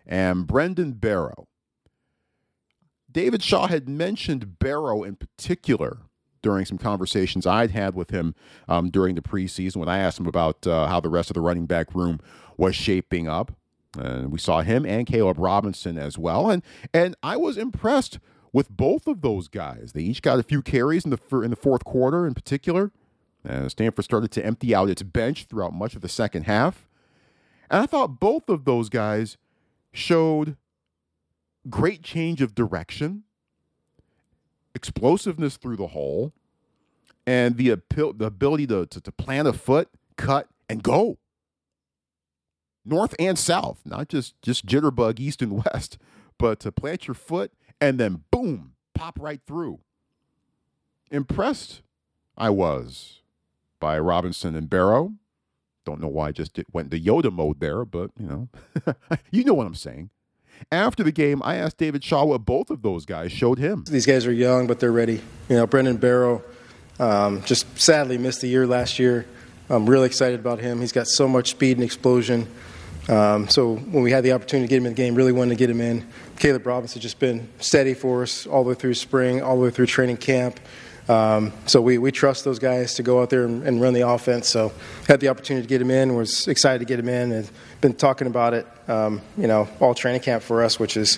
and 0.08 0.48
Brendan 0.48 0.94
Barrow. 0.94 1.48
David 3.12 3.44
Shaw 3.44 3.68
had 3.68 3.88
mentioned 3.88 4.58
Barrow 4.58 5.04
in 5.04 5.16
particular 5.16 6.00
during 6.42 6.66
some 6.66 6.80
conversations 6.80 7.46
I'd 7.46 7.70
had 7.70 7.94
with 7.94 8.10
him 8.10 8.34
um, 8.68 8.90
during 8.90 9.14
the 9.14 9.22
preseason 9.22 9.76
when 9.76 9.88
I 9.88 10.00
asked 10.00 10.20
him 10.20 10.26
about 10.26 10.66
uh, 10.66 10.88
how 10.88 11.00
the 11.00 11.10
rest 11.10 11.30
of 11.30 11.36
the 11.36 11.42
running 11.42 11.68
back 11.68 11.94
room 11.94 12.20
was 12.58 12.76
shaping 12.76 13.28
up. 13.28 13.52
And 14.00 14.32
we 14.32 14.40
saw 14.40 14.62
him 14.62 14.84
and 14.84 15.06
Caleb 15.06 15.38
Robinson 15.38 16.00
as 16.00 16.18
well. 16.18 16.50
And 16.50 16.64
and 16.92 17.16
I 17.22 17.38
was 17.38 17.56
impressed 17.56 18.18
with 18.52 18.72
both 18.72 19.06
of 19.06 19.22
those 19.22 19.48
guys. 19.48 19.92
They 19.94 20.02
each 20.02 20.24
got 20.24 20.40
a 20.40 20.44
few 20.44 20.64
carries 20.64 21.06
in 21.06 21.12
the 21.12 21.40
in 21.42 21.52
the 21.52 21.56
fourth 21.56 21.84
quarter 21.84 22.26
in 22.26 22.34
particular. 22.34 22.92
And 23.44 23.72
Stanford 23.72 24.06
started 24.06 24.32
to 24.32 24.46
empty 24.46 24.76
out 24.76 24.90
its 24.90 25.02
bench 25.02 25.46
throughout 25.46 25.74
much 25.74 25.96
of 25.96 26.02
the 26.02 26.10
second 26.10 26.44
half. 26.44 26.88
And 27.70 27.82
I 27.82 27.86
thought 27.86 28.20
both 28.20 28.50
of 28.50 28.66
those 28.66 28.90
guys 28.90 29.38
showed 29.92 30.58
great 31.70 32.04
change 32.04 32.42
of 32.42 32.56
direction, 32.56 33.24
explosiveness 34.76 35.58
through 35.58 35.78
the 35.78 35.88
hole, 35.88 36.34
and 37.26 37.58
the, 37.58 37.80
the 37.96 38.26
ability 38.26 38.68
to, 38.68 38.86
to, 38.88 39.02
to 39.02 39.12
plant 39.12 39.48
a 39.48 39.54
foot, 39.54 39.90
cut, 40.18 40.48
and 40.68 40.84
go. 40.84 41.18
North 42.86 43.14
and 43.20 43.38
south, 43.38 43.82
not 43.86 44.10
just, 44.10 44.42
just 44.42 44.66
jitterbug 44.66 45.20
east 45.20 45.42
and 45.42 45.64
west, 45.66 45.98
but 46.38 46.60
to 46.62 46.72
plant 46.72 47.08
your 47.08 47.16
foot 47.16 47.52
and 47.80 48.00
then 48.00 48.24
boom, 48.32 48.74
pop 48.96 49.20
right 49.20 49.42
through. 49.46 49.80
Impressed 51.12 51.82
I 52.38 52.50
was 52.50 53.19
by 53.80 54.00
Robinson 54.00 54.56
and 54.56 54.70
Barrow. 54.70 55.14
Don't 55.86 56.02
know 56.02 56.08
why 56.08 56.28
I 56.28 56.32
just 56.32 56.60
went 56.72 56.92
to 56.92 57.00
Yoda 57.00 57.32
mode 57.32 57.60
there, 57.60 57.86
but 57.86 58.12
you 58.20 58.28
know, 58.28 58.50
you 59.32 59.44
know 59.44 59.54
what 59.54 59.68
I'm 59.68 59.76
saying. 59.76 60.10
After 60.72 61.04
the 61.04 61.12
game, 61.12 61.42
I 61.44 61.56
asked 61.56 61.78
David 61.78 62.04
Shaw 62.04 62.26
what 62.26 62.46
both 62.46 62.70
of 62.70 62.82
those 62.82 63.06
guys 63.06 63.32
showed 63.32 63.60
him. 63.60 63.86
These 63.90 64.06
guys 64.06 64.28
are 64.28 64.32
young, 64.32 64.68
but 64.68 64.80
they're 64.80 64.92
ready. 64.92 65.22
You 65.48 65.56
know, 65.56 65.66
Brendan 65.66 65.98
Barrow 65.98 66.44
um, 67.00 67.42
just 67.44 67.80
sadly 67.80 68.18
missed 68.18 68.44
a 68.44 68.48
year 68.48 68.68
last 68.68 69.00
year. 69.00 69.26
I'm 69.70 69.90
really 69.90 70.08
excited 70.08 70.40
about 70.40 70.60
him. 70.60 70.82
He's 70.82 70.92
got 70.92 71.08
so 71.08 71.28
much 71.28 71.52
speed 71.52 71.78
and 71.78 71.84
explosion. 71.84 72.48
Um, 73.08 73.48
so 73.48 73.76
when 73.76 74.04
we 74.04 74.12
had 74.12 74.24
the 74.24 74.34
opportunity 74.34 74.68
to 74.68 74.70
get 74.70 74.78
him 74.78 74.86
in 74.86 74.94
the 74.94 74.98
game, 74.98 75.16
really 75.16 75.32
wanted 75.32 75.52
to 75.52 75.56
get 75.56 75.70
him 75.70 75.82
in. 75.82 76.08
Caleb 76.38 76.68
Robinson 76.68 76.98
has 76.98 77.04
just 77.04 77.20
been 77.20 77.50
steady 77.60 77.94
for 77.94 78.24
us 78.24 78.46
all 78.46 78.64
the 78.64 78.70
way 78.70 78.76
through 78.76 78.94
spring, 78.94 79.42
all 79.42 79.56
the 79.56 79.64
way 79.64 79.70
through 79.72 79.88
training 79.88 80.18
camp. 80.18 80.60
Um, 81.10 81.54
so 81.66 81.82
we, 81.82 81.98
we 81.98 82.12
trust 82.12 82.46
those 82.46 82.60
guys 82.60 82.94
to 82.94 83.04
go 83.04 83.20
out 83.20 83.32
there 83.32 83.44
and, 83.44 83.64
and, 83.64 83.82
run 83.82 83.96
the 83.96 84.08
offense. 84.08 84.48
So 84.48 84.72
had 85.08 85.20
the 85.20 85.30
opportunity 85.30 85.66
to 85.66 85.68
get 85.68 85.82
him 85.82 85.90
in, 85.90 86.16
was 86.16 86.48
excited 86.48 86.78
to 86.80 86.86
get 86.86 87.00
him 87.00 87.10
in, 87.10 87.32
and 87.32 87.50
been 87.82 87.96
talking 87.96 88.28
about 88.28 88.54
it, 88.54 88.68
um, 88.88 89.20
you 89.36 89.48
know, 89.48 89.68
all 89.80 89.96
training 89.96 90.22
camp 90.22 90.44
for 90.44 90.62
us, 90.62 90.80
which 90.80 90.96
is, 90.96 91.18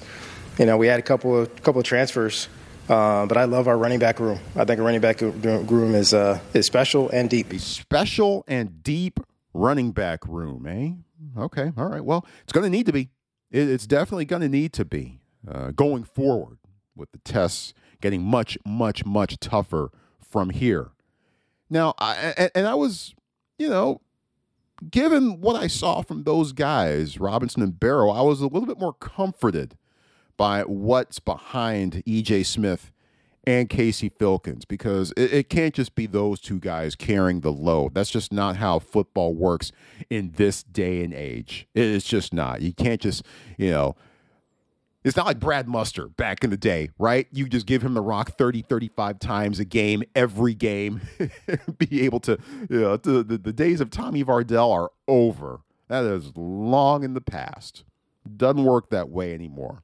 you 0.58 0.66
know, 0.66 0.78
we 0.78 0.88
had 0.88 0.98
a 0.98 1.04
couple 1.04 1.38
of 1.38 1.54
couple 1.62 1.82
of 1.82 1.86
transfers, 1.86 2.48
uh, 2.88 3.26
but 3.26 3.36
I 3.36 3.44
love 3.44 3.68
our 3.68 3.78
running 3.78 4.00
back 4.00 4.22
room. 4.22 4.40
I 4.56 4.64
think 4.64 4.80
our 4.80 4.86
running 4.86 5.02
back 5.02 5.20
room 5.20 5.94
is 5.94 6.14
uh, 6.14 6.40
is 6.54 6.66
special 6.66 7.10
and 7.10 7.30
deep. 7.30 7.52
Special 7.60 8.46
and 8.48 8.82
deep 8.82 9.20
running 9.54 9.92
back 9.92 10.26
room, 10.26 10.68
eh? 10.68 11.42
Okay, 11.42 11.74
all 11.76 11.88
right. 11.88 12.04
Well, 12.04 12.26
it's 12.44 12.54
going 12.54 12.64
to 12.64 12.70
need 12.70 12.86
to 12.86 12.94
be. 12.94 13.10
it's 13.52 13.88
definitely 13.88 14.24
going 14.24 14.42
to 14.42 14.50
need 14.50 14.72
to 14.74 14.86
be 14.86 15.20
uh, 15.46 15.72
going 15.72 16.06
forward 16.06 16.60
with 16.96 17.12
the 17.12 17.18
tests 17.20 17.74
getting 18.02 18.24
much, 18.24 18.58
much, 18.66 19.06
much 19.06 19.40
tougher 19.40 19.92
from 20.20 20.50
here. 20.50 20.92
Now, 21.70 21.94
I, 22.00 22.50
and 22.54 22.68
I 22.68 22.76
was, 22.76 23.16
you 23.58 23.70
know, 23.70 24.02
given 24.90 25.40
what 25.42 25.56
I 25.56 25.68
saw 25.68 26.02
from 26.02 26.24
those 26.24 26.54
guys, 26.54 27.20
Robinson 27.20 27.62
and 27.62 27.80
Barrow, 27.80 28.10
I 28.10 28.22
was 28.22 28.42
a 28.42 28.48
little 28.48 28.66
bit 28.66 28.80
more 28.80 28.94
comforted 28.94 29.78
by 30.38 30.64
what's 30.64 31.20
behind 31.20 32.04
EJ 32.08 32.46
Smith 32.46 32.92
and 33.46 33.70
Casey 33.70 34.10
Filkins 34.10 34.68
because 34.68 35.14
it, 35.18 35.34
it, 35.34 35.50
can't 35.50 35.74
just 35.74 35.96
be 35.96 36.06
those 36.06 36.40
two 36.40 36.60
guys 36.60 36.96
carrying 36.96 37.42
the 37.42 37.52
load. 37.52 37.94
That's 37.94 38.10
just 38.10 38.32
not 38.32 38.58
how 38.58 38.80
football 38.80 39.34
works 39.34 39.72
in 40.10 40.34
this 40.36 40.64
day 40.64 41.04
and 41.04 41.14
age. 41.14 41.68
It's 41.74 42.06
just 42.06 42.34
not. 42.34 42.62
You 42.62 42.74
can't 42.74 43.02
just, 43.02 43.24
you 43.58 43.72
know, 43.72 43.96
it's 45.04 45.18
not 45.18 45.26
like 45.26 45.40
Brad 45.40 45.68
Muster 45.68 46.08
back 46.08 46.44
in 46.44 46.52
the 46.52 46.58
day, 46.58 46.90
right? 47.00 47.28
You 47.32 47.48
just 47.50 47.66
give 47.66 47.82
him 47.82 47.96
the 47.96 48.02
rock 48.02 48.38
30, 48.38 48.62
35 48.62 49.20
times 49.20 49.60
a 49.60 49.66
game, 49.66 50.04
every 50.16 50.54
game, 50.54 51.02
be 51.78 52.04
able 52.04 52.20
to, 52.22 52.38
you 52.70 52.82
know, 52.82 52.98
the, 52.98 53.24
the, 53.24 53.54
days 53.54 53.82
of 53.82 53.90
Tommy 53.90 54.24
Vardell 54.24 54.72
are 54.72 54.92
over. 55.08 55.62
That 55.88 56.04
is 56.04 56.32
long 56.36 57.04
in 57.04 57.16
the 57.16 57.22
past. 57.22 57.84
Doesn't 58.38 58.64
work 58.64 58.92
that 58.92 59.10
way 59.10 59.34
anymore. 59.34 59.84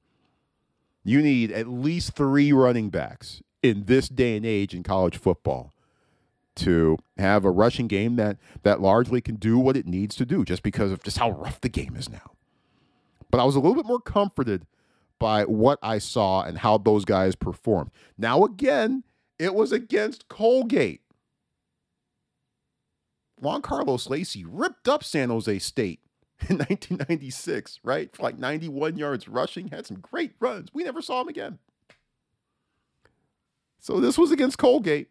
You 1.03 1.21
need 1.21 1.51
at 1.51 1.67
least 1.67 2.13
three 2.13 2.51
running 2.53 2.89
backs 2.89 3.41
in 3.63 3.85
this 3.85 4.09
day 4.09 4.37
and 4.37 4.45
age 4.45 4.75
in 4.75 4.83
college 4.83 5.17
football 5.17 5.73
to 6.55 6.97
have 7.17 7.45
a 7.45 7.51
rushing 7.51 7.87
game 7.87 8.15
that 8.17 8.37
that 8.63 8.81
largely 8.81 9.21
can 9.21 9.35
do 9.35 9.57
what 9.57 9.77
it 9.77 9.87
needs 9.87 10.15
to 10.15 10.25
do 10.25 10.43
just 10.43 10.63
because 10.63 10.91
of 10.91 11.01
just 11.03 11.17
how 11.17 11.31
rough 11.31 11.61
the 11.61 11.69
game 11.69 11.95
is 11.95 12.09
now. 12.09 12.31
But 13.31 13.39
I 13.39 13.43
was 13.43 13.55
a 13.55 13.59
little 13.59 13.75
bit 13.75 13.85
more 13.85 13.99
comforted 13.99 14.65
by 15.19 15.43
what 15.43 15.79
I 15.81 15.97
saw 15.97 16.43
and 16.43 16.57
how 16.57 16.77
those 16.77 17.05
guys 17.05 17.35
performed. 17.35 17.91
Now, 18.17 18.43
again, 18.43 19.03
it 19.39 19.53
was 19.53 19.71
against 19.71 20.27
Colgate. 20.27 21.01
Juan 23.39 23.61
Carlos 23.61 24.09
Lacey 24.09 24.45
ripped 24.45 24.87
up 24.87 25.03
San 25.03 25.29
Jose 25.29 25.59
State 25.59 25.99
in 26.49 26.57
1996, 26.57 27.79
right? 27.83 28.15
For 28.15 28.23
like 28.23 28.37
91 28.37 28.97
yards 28.97 29.27
rushing, 29.27 29.67
had 29.69 29.85
some 29.85 29.99
great 29.99 30.33
runs. 30.39 30.69
We 30.73 30.83
never 30.83 31.01
saw 31.01 31.21
him 31.21 31.27
again. 31.27 31.59
So 33.79 33.99
this 33.99 34.17
was 34.17 34.31
against 34.31 34.57
Colgate. 34.57 35.09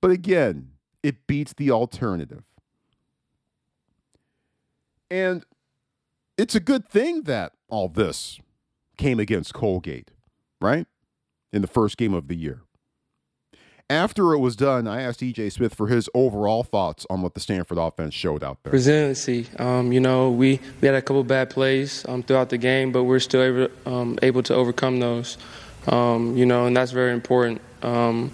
But 0.00 0.10
again, 0.10 0.70
it 1.02 1.26
beats 1.26 1.52
the 1.52 1.70
alternative. 1.70 2.44
And 5.10 5.44
it's 6.38 6.54
a 6.54 6.60
good 6.60 6.88
thing 6.88 7.24
that 7.24 7.52
all 7.68 7.88
this 7.88 8.38
came 9.00 9.18
against 9.18 9.54
Colgate, 9.54 10.10
right? 10.60 10.86
In 11.52 11.62
the 11.62 11.68
first 11.68 11.96
game 11.96 12.14
of 12.14 12.28
the 12.28 12.36
year. 12.36 12.60
After 13.88 14.34
it 14.34 14.38
was 14.38 14.54
done, 14.54 14.86
I 14.86 15.02
asked 15.02 15.20
EJ 15.20 15.50
Smith 15.50 15.74
for 15.74 15.88
his 15.88 16.08
overall 16.14 16.62
thoughts 16.62 17.06
on 17.10 17.22
what 17.22 17.34
the 17.34 17.40
Stanford 17.40 17.78
offense 17.78 18.14
showed 18.14 18.44
out 18.44 18.62
there. 18.62 18.72
Resiliency. 18.72 19.48
Um, 19.58 19.90
you 19.90 19.98
know, 19.98 20.30
we, 20.30 20.60
we 20.80 20.86
had 20.86 20.94
a 20.94 21.02
couple 21.02 21.24
bad 21.24 21.50
plays 21.50 22.04
um, 22.08 22.22
throughout 22.22 22.50
the 22.50 22.58
game, 22.58 22.92
but 22.92 23.04
we're 23.04 23.18
still 23.18 23.42
able, 23.42 23.68
um, 23.86 24.18
able 24.22 24.44
to 24.44 24.54
overcome 24.54 25.00
those. 25.00 25.38
Um, 25.88 26.36
you 26.36 26.46
know, 26.46 26.66
and 26.66 26.76
that's 26.76 26.92
very 26.92 27.12
important. 27.12 27.60
Um, 27.82 28.30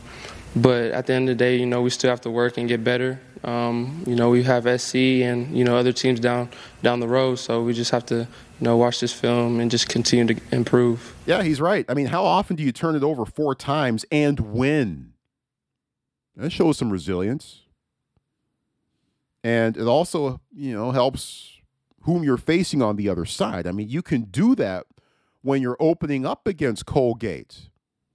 but 0.55 0.91
at 0.91 1.07
the 1.07 1.15
end 1.15 1.31
of 1.31 1.39
the 1.39 1.45
day, 1.45 1.57
you 1.57 1.65
know, 1.65 1.81
we 1.81 1.91
still 1.91 2.11
have 2.11 2.21
to 2.23 2.31
work 2.31 2.59
and 2.59 2.69
get 2.69 2.85
better. 2.85 3.21
Um, 3.47 4.03
you 4.07 4.17
know, 4.17 4.29
we 4.29 4.43
have 4.43 4.65
SC 4.81 4.97
and 4.97 5.57
you 5.57 5.65
know 5.65 5.77
other 5.77 5.93
teams 5.93 6.21
down 6.21 6.51
down 6.83 7.01
the 7.01 7.09
road, 7.09 7.37
so 7.37 7.63
we 7.63 7.73
just 7.73 7.93
have 7.93 8.05
to 8.07 8.27
you 8.61 8.65
know, 8.65 8.77
watch 8.77 9.01
this 9.01 9.13
film 9.13 9.61
and 9.61 9.71
just 9.71 9.89
continue 9.89 10.35
to 10.35 10.41
improve. 10.51 11.15
Yeah, 11.27 11.43
he's 11.43 11.61
right. 11.61 11.85
I 11.89 11.95
mean, 11.95 12.07
how 12.07 12.25
often 12.25 12.57
do 12.57 12.63
you 12.63 12.73
turn 12.73 12.97
it 12.97 13.03
over 13.03 13.27
four 13.27 13.55
times 13.55 14.05
and 14.11 14.41
win? 14.41 15.13
That 16.37 16.51
shows 16.51 16.79
some 16.79 16.91
resilience. 16.91 17.63
And 19.45 19.77
it 19.77 19.85
also, 19.85 20.41
you 20.55 20.75
know, 20.75 20.91
helps 20.91 21.59
whom 22.03 22.25
you're 22.25 22.39
facing 22.39 22.83
on 22.83 22.97
the 22.97 23.09
other 23.09 23.27
side. 23.27 23.67
I 23.67 23.73
mean, 23.73 23.89
you 23.89 24.01
can 24.01 24.23
do 24.23 24.55
that 24.55 24.87
when 25.43 25.61
you're 25.61 25.77
opening 25.79 26.25
up 26.25 26.47
against 26.47 26.87
Colgate. 26.87 27.69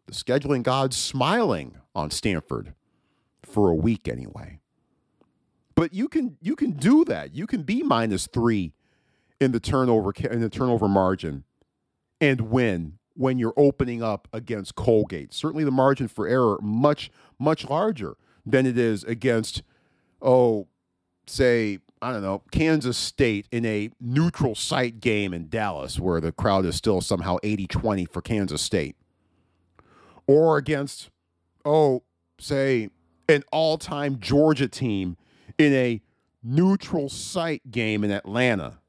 The 0.07 0.13
scheduling 0.13 0.63
god's 0.63 0.97
smiling 0.97 1.77
on 1.93 2.09
Stanford 2.09 2.73
for 3.43 3.69
a 3.69 3.75
week 3.75 4.07
anyway. 4.07 4.60
But 5.81 5.95
you 5.95 6.09
can 6.09 6.37
you 6.43 6.55
can 6.55 6.73
do 6.73 7.03
that. 7.05 7.33
You 7.33 7.47
can 7.47 7.63
be 7.63 7.81
minus 7.81 8.27
three 8.27 8.71
in 9.39 9.51
the 9.51 9.59
turnover 9.59 10.13
in 10.29 10.39
the 10.39 10.47
turnover 10.47 10.87
margin 10.87 11.43
and 12.19 12.39
win 12.51 12.99
when 13.15 13.39
you're 13.39 13.55
opening 13.57 14.03
up 14.03 14.27
against 14.31 14.75
Colgate. 14.75 15.33
Certainly 15.33 15.63
the 15.63 15.71
margin 15.71 16.07
for 16.07 16.27
error 16.27 16.59
much 16.61 17.09
much 17.39 17.67
larger 17.67 18.15
than 18.45 18.67
it 18.67 18.77
is 18.77 19.03
against 19.05 19.63
oh 20.21 20.67
say 21.25 21.79
I 21.99 22.11
don't 22.13 22.21
know 22.21 22.43
Kansas 22.51 22.95
State 22.95 23.47
in 23.51 23.65
a 23.65 23.89
neutral 23.99 24.53
site 24.53 24.99
game 24.99 25.33
in 25.33 25.49
Dallas 25.49 25.99
where 25.99 26.21
the 26.21 26.31
crowd 26.31 26.63
is 26.67 26.75
still 26.75 27.01
somehow 27.01 27.37
80-20 27.43 28.07
for 28.07 28.21
Kansas 28.21 28.61
State. 28.61 28.95
Or 30.27 30.57
against 30.57 31.09
oh 31.65 32.03
say 32.37 32.91
an 33.27 33.43
all-time 33.51 34.19
Georgia 34.19 34.67
team 34.67 35.17
in 35.57 35.73
a 35.73 36.01
neutral 36.43 37.09
site 37.09 37.69
game 37.71 38.03
in 38.03 38.11
Atlanta 38.11 38.79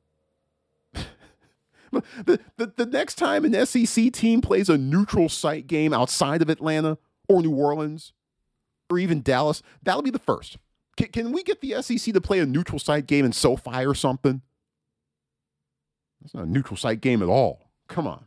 the, 2.24 2.40
the, 2.56 2.72
the 2.76 2.86
next 2.86 3.16
time 3.16 3.44
an 3.44 3.66
SEC 3.66 4.12
team 4.12 4.40
plays 4.40 4.68
a 4.68 4.78
neutral 4.78 5.28
site 5.28 5.66
game 5.66 5.92
outside 5.92 6.42
of 6.42 6.48
Atlanta 6.48 6.98
or 7.28 7.42
New 7.42 7.54
Orleans 7.54 8.12
or 8.90 8.98
even 8.98 9.22
Dallas, 9.22 9.62
that'll 9.82 10.02
be 10.02 10.10
the 10.10 10.18
first. 10.18 10.58
Can, 10.96 11.08
can 11.08 11.32
we 11.32 11.42
get 11.42 11.60
the 11.60 11.82
SEC 11.82 12.12
to 12.14 12.20
play 12.20 12.38
a 12.38 12.46
neutral 12.46 12.78
site 12.78 13.06
game 13.06 13.24
in 13.24 13.32
SoFi 13.32 13.84
or 13.86 13.94
something? 13.94 14.42
That's 16.20 16.34
not 16.34 16.44
a 16.44 16.50
neutral 16.50 16.76
site 16.76 17.00
game 17.00 17.22
at 17.22 17.28
all. 17.28 17.70
Come 17.88 18.06
on. 18.06 18.24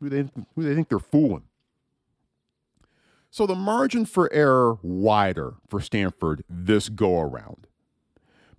Who 0.00 0.08
they, 0.08 0.28
who 0.54 0.62
they 0.62 0.74
think 0.74 0.88
they're 0.88 0.98
fooling? 0.98 1.44
So 3.34 3.48
the 3.48 3.56
margin 3.56 4.04
for 4.06 4.32
error 4.32 4.78
wider 4.80 5.54
for 5.66 5.80
Stanford 5.80 6.44
this 6.48 6.88
go 6.88 7.18
around. 7.18 7.66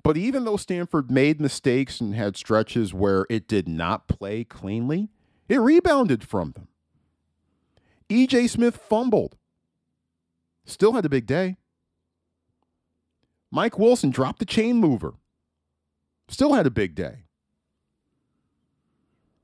But 0.03 0.17
even 0.17 0.43
though 0.43 0.57
Stanford 0.57 1.09
made 1.09 1.39
mistakes 1.39 2.01
and 2.01 2.13
had 2.13 2.35
stretches 2.35 2.93
where 2.93 3.25
it 3.29 3.47
did 3.47 3.69
not 3.69 4.09
play 4.09 4.43
cleanly, 4.43 5.07
it 5.47 5.61
rebounded 5.61 6.25
from 6.27 6.51
them. 6.51 6.67
EJ 8.09 8.49
Smith 8.49 8.75
fumbled. 8.75 9.37
Still 10.65 10.91
had 10.91 11.05
a 11.05 11.09
big 11.09 11.25
day. 11.25 11.55
Mike 13.49 13.79
Wilson 13.79 14.09
dropped 14.09 14.39
the 14.39 14.45
chain 14.45 14.75
mover. 14.75 15.13
Still 16.27 16.51
had 16.51 16.67
a 16.67 16.69
big 16.69 16.95
day. 16.95 17.19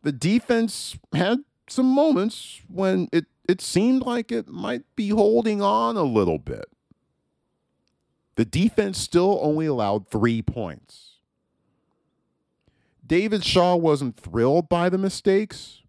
The 0.03 0.11
defense 0.11 0.97
had 1.13 1.45
some 1.69 1.85
moments 1.85 2.59
when 2.67 3.07
it, 3.13 3.27
it 3.47 3.61
seemed 3.61 4.03
like 4.03 4.31
it 4.31 4.47
might 4.47 4.83
be 4.95 5.09
holding 5.09 5.61
on 5.61 5.97
a 5.97 6.03
little 6.03 6.37
bit. 6.37 6.65
The 8.35 8.45
defense 8.45 8.97
still 8.97 9.39
only 9.41 9.65
allowed 9.65 10.07
three 10.07 10.41
points. 10.41 11.17
David 13.05 13.43
Shaw 13.43 13.75
wasn't 13.75 14.15
thrilled 14.15 14.69
by 14.69 14.87
the 14.87 14.97
mistakes, 14.97 15.81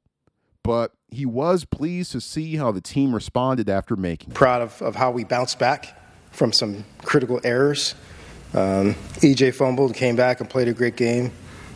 but 0.65 0.93
he 1.09 1.25
was 1.25 1.65
pleased 1.65 2.11
to 2.13 2.21
see 2.21 2.57
how 2.57 2.73
the 2.73 2.81
team 2.81 3.15
responded 3.15 3.69
after 3.69 3.95
making. 3.95 4.33
Proud 4.33 4.63
of, 4.63 4.83
of 4.83 4.97
how 4.97 5.11
we 5.11 5.23
bounced 5.23 5.59
back 5.59 6.01
from 6.33 6.53
some 6.53 6.85
critical 7.03 7.41
errors. 7.45 7.95
Um, 8.55 8.95
EJ 9.21 9.55
fumbled, 9.55 9.95
came 9.95 10.17
back 10.17 10.41
and 10.41 10.51
played 10.51 10.69
a 10.69 10.73
great 10.73 10.97
game. 10.97 11.31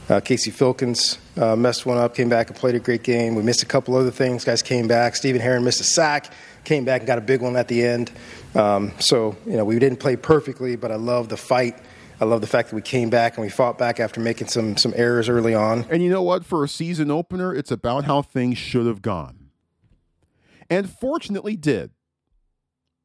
Uh, 0.09 0.21
Casey 0.21 0.53
Filkins 0.53 1.19
uh, 1.37 1.57
messed 1.57 1.85
one 1.85 1.99
up, 1.99 2.15
came 2.15 2.29
back 2.29 2.49
and 2.49 2.57
played 2.57 2.77
a 2.77 2.79
great 2.79 3.03
game. 3.03 3.35
We 3.35 3.43
missed 3.43 3.65
a 3.65 3.67
couple 3.67 3.97
other 3.97 4.13
things. 4.13 4.45
Guys 4.45 4.63
came 4.63 4.87
back. 4.87 5.17
Stephen 5.17 5.41
Herron 5.41 5.65
missed 5.65 5.81
a 5.81 5.85
sack, 5.85 6.33
came 6.63 6.85
back 6.85 7.01
and 7.01 7.09
got 7.09 7.19
a 7.19 7.23
big 7.23 7.41
one 7.43 7.57
at 7.57 7.67
the 7.67 7.85
end. 7.85 8.13
Um, 8.55 8.93
so, 9.01 9.37
you 9.47 9.57
know, 9.57 9.65
we 9.65 9.81
didn't 9.81 9.99
play 9.99 10.15
perfectly, 10.15 10.77
but 10.77 10.93
I 10.93 10.95
love 10.95 11.29
the 11.29 11.37
fight. 11.37 11.77
I 12.21 12.25
love 12.25 12.41
the 12.41 12.47
fact 12.47 12.71
that 12.71 12.77
we 12.77 12.83
came 12.83 13.11
back 13.11 13.37
and 13.37 13.45
we 13.45 13.51
fought 13.51 13.79
back 13.79 13.99
after 13.99 14.21
making 14.21 14.47
some 14.47 14.77
some 14.77 14.95
errors 14.97 15.29
early 15.29 15.55
on. 15.55 15.85
And 15.91 16.03
you 16.03 16.09
know 16.09 16.23
what? 16.23 16.47
For 16.47 16.63
a 16.63 16.69
season 16.69 17.11
opener, 17.11 17.55
it's 17.55 17.71
about 17.71 18.05
how 18.05 18.23
things 18.23 18.59
should 18.59 18.87
have 18.87 19.03
gone. 19.03 19.51
And 20.71 20.89
fortunately 20.89 21.57
did. 21.57 21.91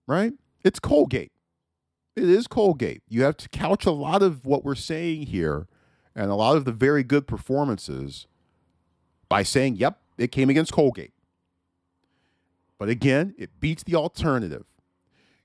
Right? 0.08 0.34
It's 0.64 0.80
Colgate. 0.80 1.32
It 2.16 2.30
is 2.30 2.48
Colgate. 2.48 3.02
You 3.10 3.24
have 3.24 3.38
to 3.38 3.50
couch 3.50 3.86
a 3.86 3.92
lot 3.92 4.22
of 4.22 4.46
what 4.46 4.64
we're 4.64 4.76
saying 4.76 5.28
here 5.28 5.68
and 6.16 6.30
a 6.30 6.36
lot 6.36 6.58
of 6.58 6.66
the 6.66 6.72
very 6.72 7.04
good 7.04 7.28
performances 7.28 8.28
by 9.30 9.44
saying, 9.44 9.76
yep, 9.78 10.00
it 10.18 10.32
came 10.32 10.50
against 10.50 10.74
Colgate. 10.74 11.14
But 12.78 12.90
again, 12.90 13.36
it 13.38 13.60
beats 13.60 13.84
the 13.84 13.96
alternative. 13.96 14.66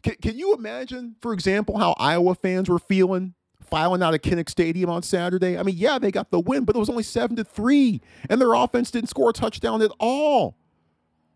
Can, 0.03 0.15
can 0.23 0.39
you 0.39 0.55
imagine, 0.55 1.17
for 1.21 1.33
example, 1.33 1.79
how 1.79 1.95
Iowa 1.99 2.35
fans 2.35 2.69
were 2.69 2.79
feeling 2.79 3.35
filing 3.61 4.03
out 4.03 4.15
of 4.15 4.23
Kinnick 4.23 4.49
Stadium 4.49 4.89
on 4.89 5.03
Saturday? 5.03 5.59
I 5.59 5.63
mean, 5.63 5.77
yeah, 5.77 5.99
they 5.99 6.11
got 6.11 6.31
the 6.31 6.41
win, 6.41 6.65
but 6.65 6.77
it 6.77 6.79
was 6.79 6.89
only 6.89 7.03
seven 7.03 7.37
to 7.37 7.45
three, 7.45 8.01
and 8.31 8.41
their 8.41 8.55
offense 8.55 8.91
didn't 8.91 9.09
score 9.11 9.31
a 9.31 9.33
touchdown 9.33 9.83
at 9.83 9.91
all. 9.99 10.57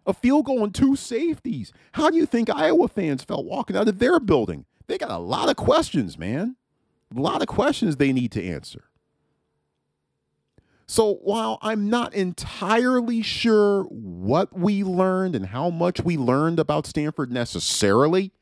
A 0.06 0.14
field 0.14 0.46
goal 0.46 0.64
and 0.64 0.74
two 0.74 0.96
safeties. 0.96 1.72
How 1.92 2.10
do 2.10 2.16
you 2.16 2.26
think 2.26 2.48
Iowa 2.48 2.88
fans 2.88 3.22
felt 3.22 3.44
walking 3.44 3.76
out 3.76 3.88
of 3.88 3.98
their 3.98 4.18
building? 4.18 4.64
They 4.86 4.98
got 4.98 5.10
a 5.10 5.18
lot 5.18 5.48
of 5.48 5.56
questions, 5.56 6.18
man. 6.18 6.56
A 7.14 7.20
lot 7.20 7.42
of 7.42 7.48
questions 7.48 7.96
they 7.96 8.12
need 8.12 8.32
to 8.32 8.44
answer. 8.44 8.89
So 10.90 11.20
while 11.22 11.60
I'm 11.62 11.88
not 11.88 12.14
entirely 12.14 13.22
sure 13.22 13.84
what 13.84 14.58
we 14.58 14.82
learned 14.82 15.36
and 15.36 15.46
how 15.46 15.70
much 15.70 16.00
we 16.00 16.16
learned 16.16 16.58
about 16.58 16.84
Stanford 16.84 17.30
necessarily 17.30 18.32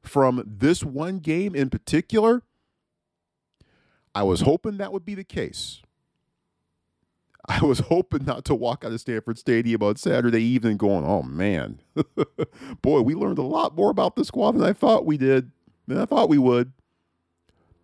from 0.00 0.42
this 0.46 0.82
one 0.82 1.18
game 1.18 1.54
in 1.54 1.68
particular, 1.68 2.42
I 4.14 4.22
was 4.22 4.40
hoping 4.40 4.78
that 4.78 4.94
would 4.94 5.04
be 5.04 5.14
the 5.14 5.24
case. 5.24 5.82
I 7.46 7.60
was 7.62 7.80
hoping 7.80 8.24
not 8.24 8.46
to 8.46 8.54
walk 8.54 8.82
out 8.82 8.92
of 8.92 9.00
Stanford 9.02 9.36
Stadium 9.36 9.82
on 9.82 9.96
Saturday 9.96 10.42
evening 10.42 10.78
going, 10.78 11.04
oh 11.04 11.22
man, 11.22 11.82
boy, 12.80 13.02
we 13.02 13.14
learned 13.14 13.36
a 13.36 13.42
lot 13.42 13.76
more 13.76 13.90
about 13.90 14.16
the 14.16 14.24
squad 14.24 14.52
than 14.52 14.62
I 14.62 14.72
thought 14.72 15.04
we 15.04 15.18
did, 15.18 15.50
than 15.86 15.98
I 15.98 16.06
thought 16.06 16.30
we 16.30 16.38
would. 16.38 16.72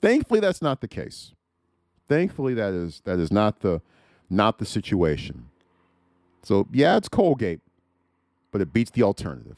Thankfully, 0.01 0.41
that's 0.41 0.63
not 0.63 0.81
the 0.81 0.89
case. 0.89 1.35
Thankfully, 2.09 2.55
that 2.55 2.73
is 2.73 3.03
that 3.05 3.19
is 3.19 3.31
not 3.31 3.61
the 3.61 3.83
not 4.29 4.59
the 4.59 4.67
situation. 4.67 5.49
So, 6.43 6.69
yeah, 6.73 6.97
it's 6.97 7.09
Colgate, 7.09 7.61
but 8.53 8.61
it 8.61 8.73
beats 8.73 8.91
the 8.91 9.03
alternative. 9.03 9.57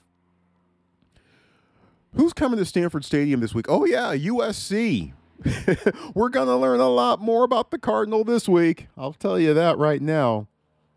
Who's 2.15 2.33
coming 2.33 2.59
to 2.59 2.65
Stanford 2.65 3.05
Stadium 3.05 3.41
this 3.41 3.55
week? 3.55 3.67
Oh, 3.69 3.85
yeah, 3.85 4.15
USC. 4.15 5.13
We're 6.15 6.31
going 6.31 6.49
to 6.49 6.57
learn 6.57 6.81
a 6.81 6.89
lot 6.89 7.21
more 7.21 7.45
about 7.45 7.71
the 7.71 7.79
Cardinal 7.79 8.25
this 8.25 8.49
week. 8.49 8.89
I'll 8.97 9.13
tell 9.13 9.39
you 9.39 9.55
that 9.55 9.79
right 9.79 10.03
now. 10.03 10.49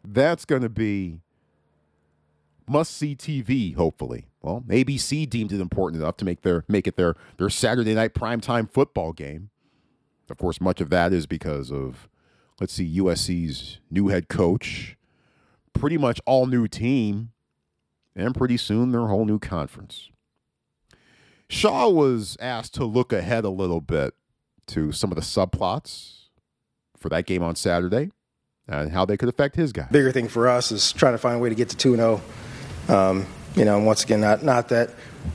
That's 0.04 0.46
going 0.46 0.64
to 0.64 0.70
be 0.70 1.20
must 2.68 2.96
see 2.96 3.16
TV, 3.16 3.76
hopefully. 3.76 4.26
Well, 4.42 4.64
ABC 4.68 5.30
deemed 5.30 5.52
it 5.52 5.62
important 5.62 6.02
enough 6.02 6.18
to 6.18 6.26
make 6.26 6.42
their 6.42 6.64
make 6.68 6.88
it 6.88 6.96
their 6.96 7.16
their 7.38 7.50
Saturday 7.50 7.94
night 7.94 8.14
primetime 8.14 8.70
football 8.72 9.14
game. 9.14 9.50
Of 10.30 10.38
course, 10.38 10.62
much 10.62 10.82
of 10.82 10.90
that 10.90 11.14
is 11.14 11.28
because 11.28 11.72
of 11.72 12.08
let's 12.62 12.74
see, 12.74 13.00
USC's 13.00 13.80
new 13.90 14.10
head 14.10 14.30
coach, 14.30 14.96
pretty 15.74 15.98
much 15.98 16.22
all 16.28 16.46
new 16.46 16.68
team, 16.68 17.32
and 18.16 18.36
pretty 18.36 18.56
soon 18.56 18.92
their 18.92 19.08
whole 19.08 19.26
new 19.26 19.40
conference. 19.40 20.12
Shaw 21.50 21.90
was 21.90 22.38
asked 22.40 22.76
to 22.76 22.86
look 22.86 23.12
ahead 23.12 23.46
a 23.46 23.50
little 23.50 23.82
bit 23.82 24.14
to 24.68 24.92
some 24.92 25.12
of 25.12 25.16
the 25.16 25.24
subplots 25.24 26.28
for 26.96 27.10
that 27.10 27.26
game 27.26 27.42
on 27.42 27.56
Saturday 27.56 28.12
and 28.68 28.92
how 28.92 29.06
they 29.06 29.18
could 29.18 29.28
affect 29.28 29.56
his 29.56 29.74
guy. 29.74 29.88
Bigger 29.92 30.12
thing 30.12 30.28
for 30.28 30.48
us 30.48 30.72
is 30.72 30.94
trying 30.94 31.14
to 31.14 31.18
find 31.18 31.38
a 31.38 31.40
way 31.40 31.50
to 31.50 31.56
get 31.56 31.70
to 31.70 31.76
2 31.76 31.96
0. 31.96 32.22
Um, 32.88 33.26
you 33.56 33.66
know, 33.66 33.78
and 33.78 33.88
once 33.88 34.04
again, 34.04 34.22
not, 34.22 34.44
not 34.44 34.70
that, 34.70 34.92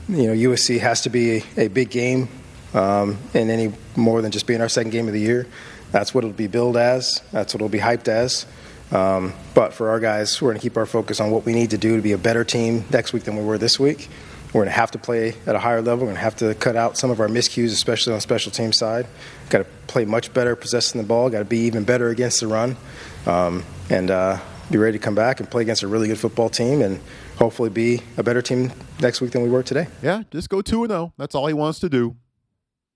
you 0.07 0.27
know, 0.27 0.51
USC 0.51 0.79
has 0.79 1.01
to 1.01 1.09
be 1.09 1.37
a, 1.37 1.43
a 1.57 1.67
big 1.67 1.89
game 1.89 2.29
um, 2.73 3.17
in 3.33 3.49
any 3.49 3.73
more 3.97 4.21
than 4.21 4.31
just 4.31 4.47
being 4.47 4.61
our 4.61 4.69
second 4.69 4.91
game 4.91 5.07
of 5.07 5.13
the 5.13 5.19
year. 5.19 5.45
That's 5.91 6.13
what 6.13 6.23
it'll 6.23 6.35
be 6.35 6.47
billed 6.47 6.77
as. 6.77 7.21
That's 7.31 7.53
what 7.53 7.61
it'll 7.61 7.69
be 7.69 7.79
hyped 7.79 8.07
as. 8.07 8.45
Um, 8.91 9.33
but 9.53 9.73
for 9.73 9.89
our 9.89 9.99
guys, 9.99 10.41
we're 10.41 10.49
going 10.49 10.59
to 10.59 10.61
keep 10.61 10.77
our 10.77 10.85
focus 10.85 11.19
on 11.19 11.31
what 11.31 11.45
we 11.45 11.53
need 11.53 11.71
to 11.71 11.77
do 11.77 11.95
to 11.95 12.01
be 12.01 12.13
a 12.13 12.17
better 12.17 12.43
team 12.43 12.85
next 12.89 13.13
week 13.13 13.23
than 13.23 13.35
we 13.35 13.43
were 13.43 13.57
this 13.57 13.79
week. 13.79 14.07
We're 14.47 14.61
going 14.61 14.67
to 14.67 14.79
have 14.79 14.91
to 14.91 14.97
play 14.97 15.35
at 15.45 15.55
a 15.55 15.59
higher 15.59 15.81
level. 15.81 16.05
We're 16.05 16.13
going 16.13 16.15
to 16.15 16.21
have 16.21 16.37
to 16.37 16.55
cut 16.55 16.77
out 16.77 16.97
some 16.97 17.11
of 17.11 17.19
our 17.19 17.27
miscues, 17.27 17.67
especially 17.67 18.13
on 18.13 18.17
the 18.17 18.21
special 18.21 18.51
team 18.51 18.71
side. 18.71 19.05
Got 19.49 19.59
to 19.59 19.63
play 19.87 20.05
much 20.05 20.33
better 20.33 20.55
possessing 20.55 21.01
the 21.01 21.07
ball. 21.07 21.29
Got 21.29 21.39
to 21.39 21.45
be 21.45 21.59
even 21.59 21.83
better 21.83 22.09
against 22.09 22.39
the 22.39 22.47
run, 22.47 22.77
um, 23.25 23.63
and 23.89 24.09
uh, 24.09 24.39
be 24.71 24.77
ready 24.77 24.97
to 24.97 25.03
come 25.03 25.15
back 25.15 25.41
and 25.41 25.51
play 25.51 25.63
against 25.63 25.83
a 25.83 25.87
really 25.87 26.07
good 26.07 26.17
football 26.17 26.49
team, 26.49 26.81
and 26.81 27.01
hopefully 27.37 27.69
be 27.69 28.01
a 28.15 28.23
better 28.23 28.41
team 28.41 28.71
next 29.01 29.19
week 29.19 29.31
than 29.31 29.43
we 29.43 29.49
were 29.49 29.63
today. 29.63 29.87
Yeah, 30.01 30.23
just 30.31 30.49
go 30.49 30.61
two 30.61 30.83
and 30.83 30.91
zero. 30.91 31.01
Oh. 31.01 31.13
That's 31.17 31.35
all 31.35 31.47
he 31.47 31.53
wants 31.53 31.79
to 31.79 31.89
do. 31.89 32.15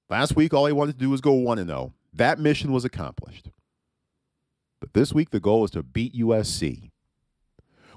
Last 0.09 0.37
week, 0.37 0.53
all 0.53 0.65
he 0.67 0.73
wanted 0.73 0.93
to 0.93 0.99
do 0.99 1.09
was 1.09 1.19
go 1.19 1.33
one 1.33 1.59
and 1.59 1.67
zero. 1.67 1.93
That 2.13 2.39
mission 2.39 2.71
was 2.71 2.85
accomplished. 2.85 3.49
But 4.79 4.93
this 4.93 5.13
week, 5.13 5.29
the 5.29 5.39
goal 5.39 5.63
is 5.63 5.71
to 5.71 5.83
beat 5.83 6.13
USC, 6.15 6.91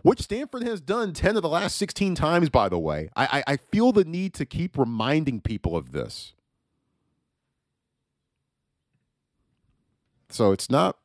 which 0.03 0.21
Stanford 0.21 0.63
has 0.63 0.81
done 0.81 1.13
10 1.13 1.37
of 1.37 1.43
the 1.43 1.49
last 1.49 1.77
16 1.79 2.15
times, 2.15 2.51
by 2.51 2.69
the 2.69 2.79
way. 2.79 3.09
I, 3.17 3.43
I, 3.47 3.53
I 3.55 3.57
feel 3.57 3.91
the 3.91 4.05
need 4.05 4.35
to 4.35 4.45
keep 4.45 4.79
reminding 4.79 5.41
people 5.41 5.77
of 5.77 5.93
this. 5.93 6.35
So 10.29 10.53
it's 10.53 10.71
not 10.71 10.99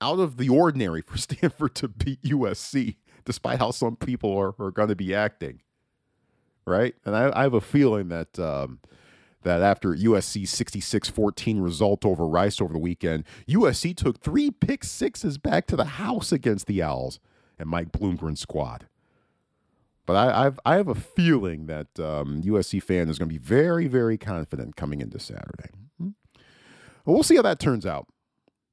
out 0.00 0.18
of 0.20 0.36
the 0.36 0.48
ordinary 0.48 1.00
for 1.00 1.16
Stanford 1.18 1.74
to 1.76 1.88
beat 1.88 2.22
USC, 2.22 2.96
despite 3.24 3.58
how 3.58 3.70
some 3.70 3.96
people 3.96 4.36
are, 4.36 4.54
are 4.58 4.70
going 4.70 4.90
to 4.90 4.96
be 4.96 5.14
acting. 5.14 5.62
Right? 6.66 6.94
And 7.04 7.16
I, 7.16 7.32
I 7.34 7.42
have 7.42 7.54
a 7.54 7.60
feeling 7.60 8.08
that. 8.08 8.38
Um, 8.38 8.78
that 9.44 9.62
after 9.62 9.94
USC's 9.94 10.50
66 10.50 11.08
14 11.08 11.60
result 11.60 12.04
over 12.04 12.26
Rice 12.26 12.60
over 12.60 12.72
the 12.72 12.78
weekend, 12.78 13.24
USC 13.48 13.96
took 13.96 14.20
three 14.20 14.50
pick 14.50 14.84
sixes 14.84 15.38
back 15.38 15.66
to 15.66 15.76
the 15.76 15.84
house 15.84 16.32
against 16.32 16.66
the 16.66 16.82
Owls 16.82 17.20
and 17.58 17.68
Mike 17.68 17.92
Bloomgren's 17.92 18.40
squad. 18.40 18.88
But 20.06 20.16
I, 20.16 20.46
I've, 20.46 20.60
I 20.66 20.76
have 20.76 20.88
a 20.88 20.94
feeling 20.94 21.66
that 21.66 21.98
um, 21.98 22.42
USC 22.42 22.82
fan 22.82 23.08
is 23.08 23.18
going 23.18 23.28
to 23.28 23.32
be 23.32 23.38
very, 23.38 23.86
very 23.86 24.18
confident 24.18 24.76
coming 24.76 25.00
into 25.00 25.18
Saturday. 25.18 25.70
Hmm? 25.98 26.10
Well, 27.04 27.14
we'll 27.14 27.22
see 27.22 27.36
how 27.36 27.42
that 27.42 27.58
turns 27.58 27.86
out 27.86 28.06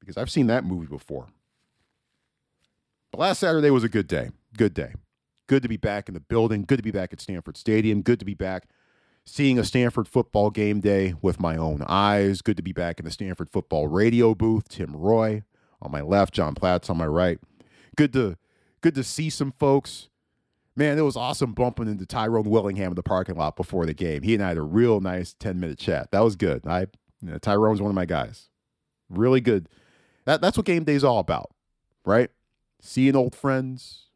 because 0.00 0.16
I've 0.16 0.30
seen 0.30 0.48
that 0.48 0.64
movie 0.64 0.86
before. 0.86 1.28
But 3.10 3.20
last 3.20 3.40
Saturday 3.40 3.70
was 3.70 3.84
a 3.84 3.88
good 3.88 4.08
day. 4.08 4.30
Good 4.56 4.74
day. 4.74 4.94
Good 5.46 5.62
to 5.62 5.68
be 5.68 5.76
back 5.76 6.08
in 6.08 6.14
the 6.14 6.20
building. 6.20 6.64
Good 6.64 6.78
to 6.78 6.82
be 6.82 6.90
back 6.90 7.12
at 7.12 7.20
Stanford 7.20 7.56
Stadium. 7.56 8.02
Good 8.02 8.18
to 8.18 8.24
be 8.24 8.34
back 8.34 8.66
seeing 9.24 9.58
a 9.58 9.64
Stanford 9.64 10.08
football 10.08 10.50
game 10.50 10.80
day 10.80 11.14
with 11.22 11.40
my 11.40 11.56
own 11.56 11.82
eyes. 11.86 12.42
Good 12.42 12.56
to 12.56 12.62
be 12.62 12.72
back 12.72 12.98
in 12.98 13.04
the 13.04 13.10
Stanford 13.10 13.50
football 13.50 13.86
radio 13.86 14.34
booth. 14.34 14.68
Tim 14.68 14.96
Roye 14.96 15.42
on 15.80 15.90
my 15.90 16.00
left, 16.00 16.34
John 16.34 16.54
Platts 16.54 16.90
on 16.90 16.96
my 16.96 17.06
right. 17.06 17.38
Good 17.96 18.12
to 18.14 18.36
good 18.80 18.94
to 18.94 19.04
see 19.04 19.30
some 19.30 19.52
folks. 19.58 20.08
Man, 20.74 20.98
it 20.98 21.02
was 21.02 21.16
awesome 21.16 21.52
bumping 21.52 21.86
into 21.86 22.06
Tyrone 22.06 22.48
Willingham 22.48 22.92
in 22.92 22.94
the 22.94 23.02
parking 23.02 23.36
lot 23.36 23.56
before 23.56 23.84
the 23.84 23.92
game. 23.92 24.22
He 24.22 24.34
and 24.34 24.42
I 24.42 24.48
had 24.48 24.56
a 24.56 24.62
real 24.62 25.00
nice 25.00 25.34
10 25.34 25.60
minute 25.60 25.78
chat. 25.78 26.10
That 26.12 26.20
was 26.20 26.34
good. 26.34 26.66
I 26.66 26.86
you 27.20 27.30
know, 27.30 27.38
Tyrone's 27.38 27.80
one 27.80 27.90
of 27.90 27.94
my 27.94 28.06
guys. 28.06 28.48
Really 29.08 29.40
good. 29.40 29.68
That, 30.24 30.40
that's 30.40 30.56
what 30.56 30.66
game 30.66 30.84
day 30.84 30.94
is 30.94 31.04
all 31.04 31.18
about, 31.18 31.50
right? 32.04 32.30
Seeing 32.80 33.14
old 33.14 33.34
friends, 33.34 34.06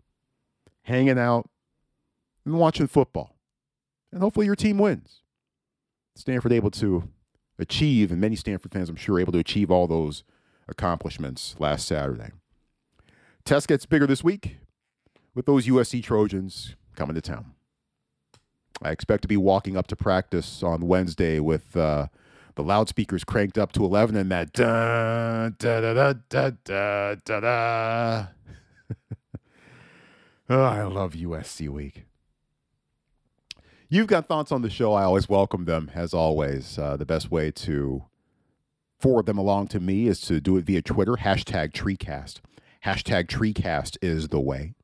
hanging 0.83 1.19
out, 1.19 1.49
and 2.45 2.59
watching 2.59 2.87
football 2.87 3.36
and 4.17 4.23
hopefully 4.23 4.47
your 4.47 4.57
team 4.57 4.79
wins. 4.79 5.21
Stanford 6.15 6.51
able 6.51 6.71
to 6.71 7.07
achieve, 7.59 8.11
and 8.11 8.19
many 8.19 8.35
Stanford 8.35 8.73
fans, 8.73 8.89
I'm 8.89 8.97
sure, 8.97 9.21
able 9.21 9.33
to 9.35 9.39
achieve 9.39 9.71
all 9.71 9.87
those 9.87 10.25
accomplishments 10.67 11.55
last 11.59 11.87
Saturday. 11.87 12.31
Test 13.45 13.69
gets 13.69 13.85
bigger 13.85 14.07
this 14.07 14.25
week 14.25 14.57
with 15.35 15.45
those 15.45 15.67
USC 15.67 16.03
Trojans 16.03 16.77
coming 16.95 17.15
to 17.15 17.21
town. 17.21 17.53
I 18.81 18.89
expect 18.89 19.21
to 19.21 19.29
be 19.29 19.37
walking 19.37 19.77
up 19.77 19.87
to 19.89 19.97
practice 19.97 20.63
on 20.63 20.89
Wednesday 20.89 21.39
with 21.39 21.77
uh, 21.77 22.07
the 22.55 22.63
loudspeakers 22.63 23.23
cranked 23.23 23.59
up 23.59 23.73
to 23.73 23.85
11 23.85 24.17
and 24.17 24.33
that 24.33 24.55
da 24.55 25.51
da 25.51 25.81
da 25.83 26.15
da 26.31 26.51
da 26.65 27.15
da 27.23 27.41
da. 27.41 28.27
oh, 30.49 30.63
I 30.63 30.85
love 30.85 31.13
USC 31.13 31.69
week. 31.69 32.06
You've 33.89 34.09
got 34.09 34.27
thoughts 34.27 34.51
on 34.51 34.63
the 34.63 34.71
show. 34.71 34.95
I 34.95 35.05
always 35.05 35.29
welcome 35.29 35.65
them, 35.65 35.93
as 35.95 36.13
always. 36.13 36.77
Uh, 36.77 36.97
the 36.97 37.07
best 37.07 37.31
way 37.31 37.53
to 37.53 38.05
forward 38.99 39.27
them 39.27 39.39
along 39.39 39.69
to 39.69 39.81
me 39.81 40.09
is 40.09 40.21
to 40.23 40.41
do 40.41 40.57
it 40.57 40.65
via 40.65 40.83
Twitter, 40.83 41.13
hashtag 41.13 41.71
TreeCast. 41.71 42.41
Hashtag 42.85 43.27
TreeCast 43.29 43.97
is 44.03 44.29
the 44.29 44.41
way. 44.41 44.75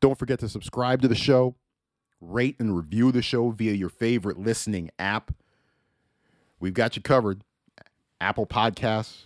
Don't 0.00 0.18
forget 0.18 0.38
to 0.40 0.50
subscribe 0.50 1.00
to 1.00 1.08
the 1.08 1.14
show, 1.14 1.54
rate 2.20 2.56
and 2.58 2.76
review 2.76 3.10
the 3.10 3.22
show 3.22 3.50
via 3.50 3.72
your 3.72 3.88
favorite 3.88 4.38
listening 4.38 4.90
app. 4.98 5.32
We've 6.58 6.74
got 6.74 6.94
you 6.96 7.02
covered. 7.02 7.42
Apple 8.20 8.46
Podcasts, 8.46 9.22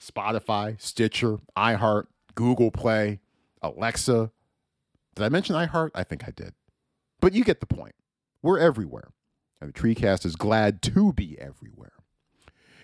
Spotify, 0.00 0.80
Stitcher, 0.80 1.38
iHeart, 1.54 2.06
Google 2.34 2.70
Play, 2.70 3.20
Alexa. 3.60 4.30
Did 5.14 5.22
I 5.22 5.28
mention 5.28 5.54
iHeart? 5.54 5.90
I 5.94 6.02
think 6.02 6.24
I 6.26 6.30
did. 6.30 6.54
But 7.26 7.32
you 7.32 7.42
get 7.42 7.58
the 7.58 7.66
point. 7.66 7.96
We're 8.40 8.60
everywhere. 8.60 9.08
And 9.60 9.74
the 9.74 9.76
TreeCast 9.76 10.24
is 10.24 10.36
glad 10.36 10.80
to 10.82 11.12
be 11.12 11.36
everywhere. 11.40 11.94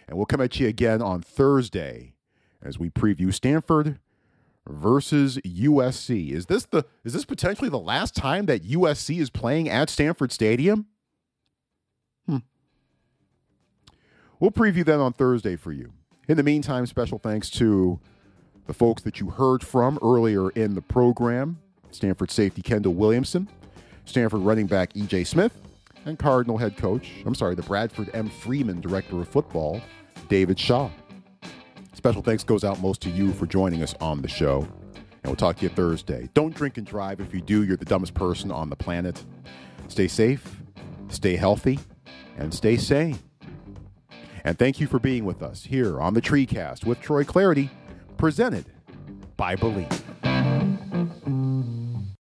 And 0.08 0.16
we'll 0.16 0.26
come 0.26 0.40
at 0.40 0.58
you 0.58 0.66
again 0.66 1.00
on 1.00 1.22
Thursday 1.22 2.14
as 2.60 2.76
we 2.76 2.90
preview 2.90 3.32
Stanford 3.32 4.00
versus 4.66 5.38
USC. 5.46 6.32
Is 6.32 6.46
this 6.46 6.64
the 6.64 6.84
is 7.04 7.12
this 7.12 7.24
potentially 7.24 7.70
the 7.70 7.78
last 7.78 8.16
time 8.16 8.46
that 8.46 8.66
USC 8.66 9.20
is 9.20 9.30
playing 9.30 9.68
at 9.68 9.88
Stanford 9.88 10.32
Stadium? 10.32 10.86
Hmm. 12.26 12.38
We'll 14.40 14.50
preview 14.50 14.84
that 14.86 14.98
on 14.98 15.12
Thursday 15.12 15.54
for 15.54 15.70
you. 15.70 15.92
In 16.26 16.36
the 16.36 16.42
meantime, 16.42 16.86
special 16.86 17.20
thanks 17.20 17.48
to 17.50 18.00
the 18.66 18.74
folks 18.74 19.02
that 19.02 19.20
you 19.20 19.30
heard 19.30 19.62
from 19.62 20.00
earlier 20.02 20.50
in 20.50 20.74
the 20.74 20.82
program 20.82 21.60
Stanford 21.92 22.32
safety 22.32 22.60
Kendall 22.60 22.94
Williamson, 22.94 23.48
Stanford 24.04 24.40
running 24.40 24.66
back 24.66 24.92
EJ 24.94 25.26
Smith, 25.26 25.56
and 26.04 26.18
Cardinal 26.18 26.58
head 26.58 26.76
coach, 26.76 27.10
I'm 27.24 27.34
sorry, 27.34 27.54
the 27.54 27.62
Bradford 27.62 28.10
M. 28.14 28.28
Freeman 28.28 28.80
director 28.80 29.20
of 29.20 29.28
football, 29.28 29.80
David 30.28 30.58
Shaw. 30.58 30.90
Special 31.94 32.22
thanks 32.22 32.42
goes 32.42 32.64
out 32.64 32.80
most 32.80 33.00
to 33.02 33.10
you 33.10 33.32
for 33.32 33.46
joining 33.46 33.82
us 33.82 33.94
on 34.00 34.22
the 34.22 34.28
show. 34.28 34.66
And 34.94 35.30
we'll 35.30 35.36
talk 35.36 35.56
to 35.58 35.62
you 35.62 35.68
Thursday. 35.68 36.28
Don't 36.34 36.54
drink 36.54 36.78
and 36.78 36.86
drive. 36.86 37.20
If 37.20 37.32
you 37.32 37.40
do, 37.40 37.62
you're 37.62 37.76
the 37.76 37.84
dumbest 37.84 38.14
person 38.14 38.50
on 38.50 38.70
the 38.70 38.76
planet. 38.76 39.24
Stay 39.86 40.08
safe, 40.08 40.56
stay 41.08 41.36
healthy, 41.36 41.78
and 42.36 42.52
stay 42.52 42.76
sane. 42.76 43.18
And 44.44 44.58
thank 44.58 44.80
you 44.80 44.88
for 44.88 44.98
being 44.98 45.24
with 45.24 45.42
us 45.42 45.64
here 45.64 46.00
on 46.00 46.14
the 46.14 46.20
TreeCast 46.20 46.84
with 46.84 47.00
Troy 47.00 47.22
Clardy, 47.22 47.70
presented 48.16 48.66
by 49.36 49.54
Bleav. 49.54 50.01